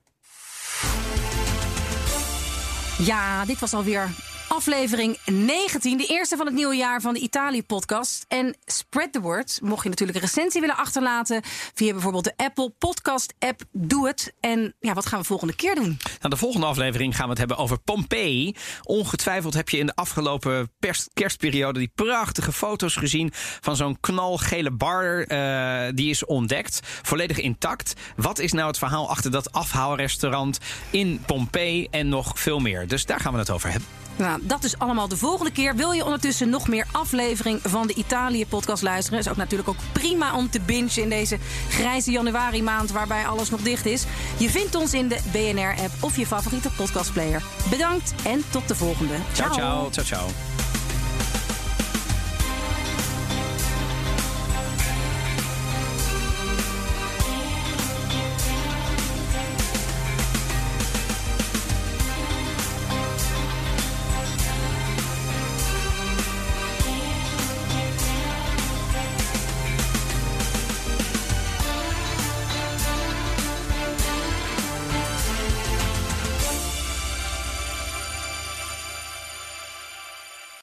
[2.98, 4.10] Ja, dit was alweer
[4.54, 5.98] aflevering 19.
[5.98, 8.26] De eerste van het nieuwe jaar van de Italië-podcast.
[8.28, 9.60] En spread the word.
[9.64, 11.42] Mocht je natuurlijk een recensie willen achterlaten...
[11.74, 14.34] via bijvoorbeeld de Apple Podcast-app, doe het.
[14.40, 15.98] En ja, wat gaan we volgende keer doen?
[16.20, 18.56] Nou, de volgende aflevering gaan we het hebben over Pompeii.
[18.84, 20.72] Ongetwijfeld heb je in de afgelopen
[21.14, 23.32] kerstperiode die prachtige foto's gezien
[23.62, 25.22] van zo'n knalgele bar.
[25.24, 27.94] eh, die is ontdekt, volledig intact.
[28.16, 30.58] Wat is nou het verhaal achter dat afhaalrestaurant
[30.90, 32.88] in Pompeii en nog veel meer?
[32.88, 34.03] Dus daar gaan we het over hebben.
[34.16, 35.76] Nou, dat is allemaal de volgende keer.
[35.76, 39.20] Wil je ondertussen nog meer aflevering van de Italië-podcast luisteren?
[39.20, 41.38] Is ook natuurlijk ook prima om te bingen in deze
[41.70, 42.92] grijze januari maand...
[42.92, 44.06] waarbij alles nog dicht is.
[44.38, 47.44] Je vindt ons in de BNR-app of je favoriete podcastplayer.
[47.70, 49.16] Bedankt en tot de volgende.
[49.34, 50.28] Ciao, ciao, ciao, ciao.